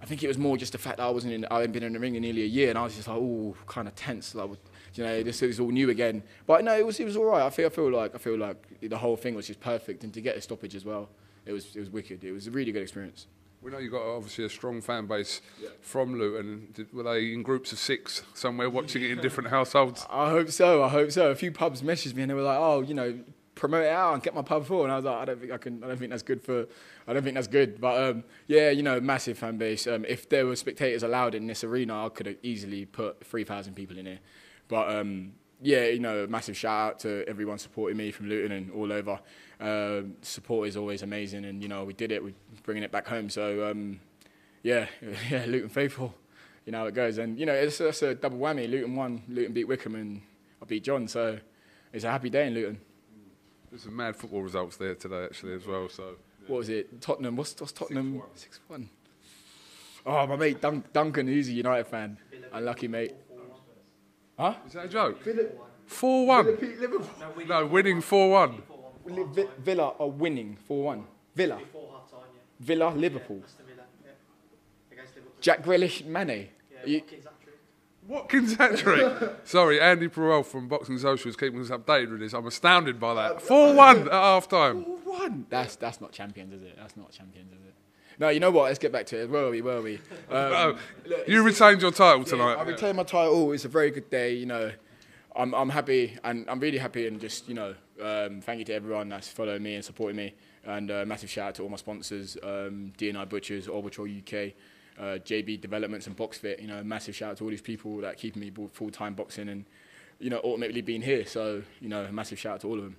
I 0.00 0.06
think 0.06 0.22
it 0.22 0.28
was 0.28 0.38
more 0.38 0.56
just 0.56 0.72
the 0.72 0.78
fact 0.78 0.98
that 0.98 1.04
I 1.04 1.10
wasn't 1.10 1.34
in. 1.34 1.44
I 1.50 1.56
hadn't 1.56 1.72
been 1.72 1.82
in 1.82 1.92
the 1.92 1.98
ring 1.98 2.14
in 2.14 2.22
nearly 2.22 2.42
a 2.42 2.46
year, 2.46 2.70
and 2.70 2.78
I 2.78 2.84
was 2.84 2.94
just 2.94 3.08
like, 3.08 3.16
oh, 3.16 3.56
kind 3.66 3.88
of 3.88 3.94
tense. 3.94 4.34
Like, 4.34 4.50
you 4.94 5.04
know, 5.04 5.22
this 5.22 5.42
is 5.42 5.58
all 5.58 5.70
new 5.70 5.90
again. 5.90 6.22
But 6.46 6.64
no, 6.64 6.78
it 6.78 6.86
was 6.86 7.00
it 7.00 7.04
was 7.04 7.16
all 7.16 7.24
right. 7.24 7.42
I 7.42 7.50
feel 7.50 7.66
I 7.66 7.70
feel 7.70 7.90
like 7.90 8.14
I 8.14 8.18
feel 8.18 8.38
like 8.38 8.80
the 8.80 8.98
whole 8.98 9.16
thing 9.16 9.34
was 9.34 9.48
just 9.48 9.60
perfect, 9.60 10.04
and 10.04 10.14
to 10.14 10.20
get 10.20 10.36
a 10.36 10.40
stoppage 10.40 10.74
as 10.76 10.84
well, 10.84 11.08
it 11.46 11.52
was 11.52 11.74
it 11.74 11.80
was 11.80 11.90
wicked. 11.90 12.22
It 12.22 12.32
was 12.32 12.46
a 12.46 12.50
really 12.50 12.70
good 12.70 12.82
experience. 12.82 13.26
We 13.60 13.72
know 13.72 13.78
you've 13.78 13.92
got 13.92 14.02
obviously 14.02 14.44
a 14.44 14.48
strong 14.48 14.80
fan 14.80 15.06
base 15.06 15.40
from 15.80 16.18
Luton. 16.18 16.68
Did, 16.72 16.92
were 16.92 17.02
they 17.02 17.32
in 17.32 17.42
groups 17.42 17.72
of 17.72 17.78
six 17.78 18.22
somewhere 18.32 18.70
watching 18.70 19.02
it 19.02 19.10
in 19.10 19.20
different 19.20 19.50
households? 19.50 20.06
I 20.08 20.30
hope 20.30 20.50
so. 20.50 20.82
I 20.84 20.88
hope 20.88 21.10
so. 21.10 21.30
A 21.30 21.34
few 21.34 21.50
pubs 21.50 21.82
messaged 21.82 22.14
me 22.14 22.22
and 22.22 22.30
they 22.30 22.34
were 22.34 22.42
like, 22.42 22.58
"Oh, 22.58 22.82
you 22.82 22.94
know, 22.94 23.18
promote 23.56 23.84
it 23.84 23.90
out 23.90 24.14
and 24.14 24.22
get 24.22 24.34
my 24.34 24.42
pub 24.42 24.64
full." 24.64 24.84
And 24.84 24.92
I 24.92 24.96
was 24.96 25.04
like, 25.04 25.16
"I 25.16 25.24
don't 25.24 25.40
think 25.40 25.52
I 25.52 25.58
can. 25.58 25.82
I 25.82 25.88
don't 25.88 25.98
think 25.98 26.10
that's 26.10 26.22
good 26.22 26.42
for. 26.42 26.66
I 27.08 27.12
don't 27.12 27.24
think 27.24 27.34
that's 27.34 27.48
good." 27.48 27.80
But 27.80 28.00
um, 28.00 28.24
yeah, 28.46 28.70
you 28.70 28.82
know, 28.84 29.00
massive 29.00 29.38
fan 29.38 29.58
base. 29.58 29.86
Um, 29.88 30.04
if 30.04 30.28
there 30.28 30.46
were 30.46 30.54
spectators 30.54 31.02
allowed 31.02 31.34
in 31.34 31.48
this 31.48 31.64
arena, 31.64 32.06
I 32.06 32.10
could 32.10 32.26
have 32.26 32.36
easily 32.42 32.84
put 32.84 33.24
three 33.24 33.44
thousand 33.44 33.74
people 33.74 33.98
in 33.98 34.06
here. 34.06 34.20
But 34.68 34.94
um, 34.96 35.32
yeah, 35.60 35.86
you 35.86 35.98
know, 35.98 36.26
massive 36.28 36.56
shout 36.56 36.92
out 36.92 36.98
to 37.00 37.24
everyone 37.28 37.58
supporting 37.58 37.96
me 37.96 38.10
from 38.10 38.28
Luton 38.28 38.52
and 38.52 38.70
all 38.72 38.92
over. 38.92 39.18
Um, 39.60 40.16
support 40.22 40.68
is 40.68 40.76
always 40.76 41.02
amazing, 41.02 41.44
and 41.44 41.62
you 41.62 41.68
know, 41.68 41.84
we 41.84 41.92
did 41.92 42.12
it. 42.12 42.22
We're 42.22 42.34
bringing 42.62 42.84
it 42.84 42.92
back 42.92 43.06
home. 43.08 43.28
So 43.28 43.70
um, 43.70 44.00
yeah, 44.62 44.86
yeah, 45.30 45.44
Luton 45.46 45.68
faithful. 45.68 46.14
You 46.64 46.72
know 46.72 46.78
how 46.80 46.86
it 46.86 46.94
goes, 46.94 47.18
and 47.18 47.38
you 47.38 47.46
know, 47.46 47.54
it's 47.54 47.78
that's 47.78 48.02
a 48.02 48.14
double 48.14 48.38
whammy. 48.38 48.70
Luton 48.70 48.94
won, 48.94 49.22
Luton 49.28 49.52
beat 49.52 49.64
Wycombe, 49.64 49.94
and 49.96 50.22
I 50.62 50.66
beat 50.66 50.84
John. 50.84 51.08
So 51.08 51.38
it's 51.92 52.04
a 52.04 52.10
happy 52.10 52.30
day 52.30 52.46
in 52.46 52.54
Luton. 52.54 52.80
There's 53.70 53.82
some 53.82 53.96
mad 53.96 54.16
football 54.16 54.42
results 54.42 54.76
there 54.76 54.94
today, 54.94 55.24
actually, 55.24 55.54
as 55.54 55.66
well. 55.66 55.88
So 55.88 56.16
What 56.46 56.58
was 56.58 56.68
it? 56.68 57.00
Tottenham. 57.02 57.36
What's, 57.36 57.58
what's 57.60 57.72
Tottenham? 57.72 58.22
Six 58.34 58.60
one. 58.68 58.88
Oh, 60.06 60.26
my 60.26 60.36
mate 60.36 60.60
Dun- 60.60 60.84
Duncan, 60.92 61.26
who's 61.26 61.48
a 61.48 61.52
United 61.52 61.86
fan. 61.86 62.16
Unlucky 62.52 62.88
mate. 62.88 63.12
Huh? 64.38 64.54
is 64.66 64.72
that 64.74 64.84
a 64.84 64.88
joke? 64.88 65.18
Four 65.86 66.26
one. 66.26 66.46
Liverpool. 66.46 67.10
No, 67.48 67.66
winning 67.66 68.00
four 68.00 68.30
one. 68.30 68.62
Villa 69.58 69.94
are 69.98 70.08
winning 70.08 70.56
4 70.66 70.84
1. 70.84 71.04
Villa. 71.34 71.58
Villa, 72.60 72.90
Liverpool. 72.90 73.42
Jack 75.40 75.62
Grealish, 75.62 76.04
Mane. 76.04 76.48
You- 76.84 77.02
Watkins 78.06 78.54
hat 78.54 78.78
trick. 78.78 79.32
Sorry, 79.44 79.78
Andy 79.78 80.08
Perel 80.08 80.44
from 80.44 80.66
Boxing 80.66 80.98
Social 80.98 81.28
is 81.28 81.36
keeping 81.36 81.60
us 81.60 81.68
updated 81.68 82.12
with 82.12 82.20
this. 82.20 82.32
I'm 82.32 82.46
astounded 82.46 82.98
by 82.98 83.12
that. 83.14 83.42
Four 83.48 83.74
one 83.74 84.06
at 84.08 84.12
half 84.12 84.48
time. 84.48 84.84
4-1. 85.06 85.44
That's, 85.50 85.76
that's 85.76 86.00
not 86.00 86.12
champions, 86.12 86.54
is 86.54 86.62
it? 86.62 86.76
That's 86.78 86.96
not 86.96 87.10
champions, 87.12 87.52
is 87.52 87.58
it? 87.66 87.74
No, 88.18 88.28
you 88.30 88.40
know 88.40 88.50
what? 88.50 88.64
Let's 88.64 88.78
get 88.80 88.90
back 88.90 89.06
to 89.06 89.22
it. 89.22 89.30
Where 89.30 89.44
are 89.44 89.50
we? 89.50 89.62
Where 89.62 89.76
are 89.78 89.82
we? 89.82 90.00
Um, 90.30 90.52
Oh, 90.52 90.78
look, 91.06 91.28
you 91.28 91.42
retained 91.42 91.80
your 91.80 91.92
title 91.92 92.20
I 92.20 92.24
tonight. 92.24 92.54
I 92.54 92.62
retained 92.62 92.96
my 92.96 93.04
title. 93.04 93.52
It's 93.52 93.64
a 93.64 93.68
very 93.68 93.90
good 93.90 94.10
day. 94.10 94.34
You 94.34 94.46
know, 94.46 94.72
I'm 95.34 95.54
I'm 95.54 95.70
happy 95.70 96.16
and 96.24 96.44
I'm 96.50 96.60
really 96.60 96.78
happy 96.78 97.06
and 97.06 97.20
just 97.20 97.48
you 97.48 97.54
know, 97.54 97.74
um, 98.02 98.40
thank 98.40 98.58
you 98.58 98.64
to 98.66 98.74
everyone 98.74 99.08
that's 99.08 99.28
following 99.28 99.62
me 99.62 99.76
and 99.76 99.84
supporting 99.84 100.16
me. 100.16 100.34
And 100.64 100.90
uh, 100.90 101.04
massive 101.06 101.30
shout 101.30 101.48
out 101.48 101.54
to 101.56 101.62
all 101.62 101.68
my 101.70 101.76
sponsors, 101.76 102.36
um, 102.42 102.92
DNI 102.98 103.26
Butchers, 103.28 103.68
Orbital 103.68 104.04
UK, 104.04 104.52
uh, 104.98 105.18
JB 105.24 105.60
Developments 105.60 106.06
and 106.06 106.16
BoxFit. 106.16 106.60
You 106.60 106.66
know, 106.66 106.82
massive 106.82 107.14
shout 107.16 107.30
out 107.30 107.36
to 107.38 107.44
all 107.44 107.50
these 107.50 107.62
people 107.62 107.98
that 107.98 108.18
keep 108.18 108.36
me 108.36 108.52
full 108.72 108.90
time 108.90 109.14
boxing 109.14 109.48
and 109.48 109.64
you 110.18 110.28
know 110.28 110.40
ultimately 110.44 110.82
being 110.82 111.02
here. 111.02 111.24
So 111.24 111.62
you 111.80 111.88
know, 111.88 112.08
massive 112.10 112.38
shout 112.38 112.54
out 112.54 112.60
to 112.62 112.66
all 112.66 112.78
of 112.78 112.84
them. 112.84 112.96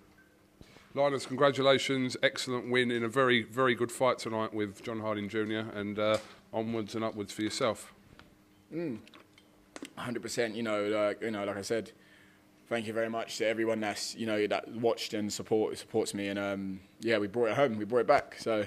Linus, 0.95 1.27
congratulations. 1.27 2.17
Excellent 2.23 2.71
win 2.71 2.89
in 2.89 3.03
a 3.03 3.07
very, 3.07 3.43
very 3.43 3.75
good 3.75 3.91
fight 3.91 4.17
tonight 4.17 4.53
with 4.53 4.81
John 4.81 4.99
Harding 4.99 5.29
Jr. 5.29 5.69
and 5.75 5.99
uh, 5.99 6.17
onwards 6.51 6.95
and 6.95 7.03
upwards 7.03 7.31
for 7.31 7.43
yourself. 7.43 7.93
100%. 8.73 10.55
You 10.55 10.63
know, 10.63 10.87
like 10.87 11.21
you 11.21 11.29
know, 11.29 11.45
like 11.45 11.57
I 11.57 11.61
said, 11.61 11.91
thank 12.69 12.87
you 12.87 12.93
very 12.93 13.09
much 13.09 13.37
to 13.37 13.47
everyone 13.47 13.79
that's 13.79 14.15
you 14.15 14.25
know 14.25 14.47
that 14.47 14.67
watched 14.71 15.13
and 15.13 15.31
support 15.31 15.77
supports 15.77 16.13
me, 16.15 16.27
and 16.27 16.39
um, 16.39 16.79
yeah, 17.01 17.19
we 17.19 17.27
brought 17.27 17.49
it 17.49 17.55
home, 17.55 17.77
we 17.77 17.85
brought 17.85 17.99
it 17.99 18.07
back. 18.07 18.37
So 18.39 18.65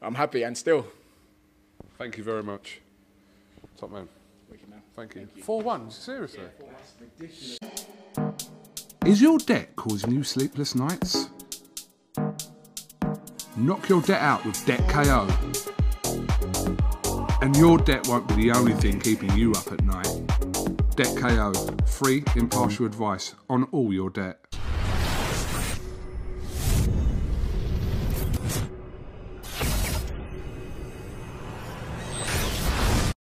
I'm 0.00 0.14
happy 0.14 0.42
and 0.44 0.56
still. 0.56 0.86
Thank 1.98 2.16
you 2.16 2.24
very 2.24 2.42
much. 2.42 2.80
Top 3.76 3.90
man. 3.90 4.08
Wicked 4.50 4.68
man. 4.68 4.82
Thank 4.96 5.14
you. 5.14 5.28
4 5.42 5.60
1, 5.60 5.90
seriously? 5.90 6.44
Is 9.04 9.20
your 9.20 9.38
debt 9.38 9.76
causing 9.76 10.12
you 10.12 10.24
sleepless 10.24 10.74
nights? 10.74 11.28
Knock 13.56 13.86
your 13.90 14.00
debt 14.00 14.22
out 14.22 14.44
with 14.46 14.64
Debt 14.64 14.88
KO. 14.88 15.28
And 17.42 17.54
your 17.56 17.76
debt 17.76 18.08
won't 18.08 18.26
be 18.28 18.34
the 18.34 18.52
only 18.52 18.72
thing 18.72 18.98
keeping 18.98 19.30
you 19.36 19.52
up 19.52 19.70
at 19.70 19.84
night. 19.84 20.08
Debt 20.96 21.14
KO, 21.18 21.52
free, 21.84 22.24
impartial 22.34 22.86
advice 22.86 23.34
on 23.50 23.64
all 23.64 23.92
your 23.92 24.08
debt. 24.08 24.51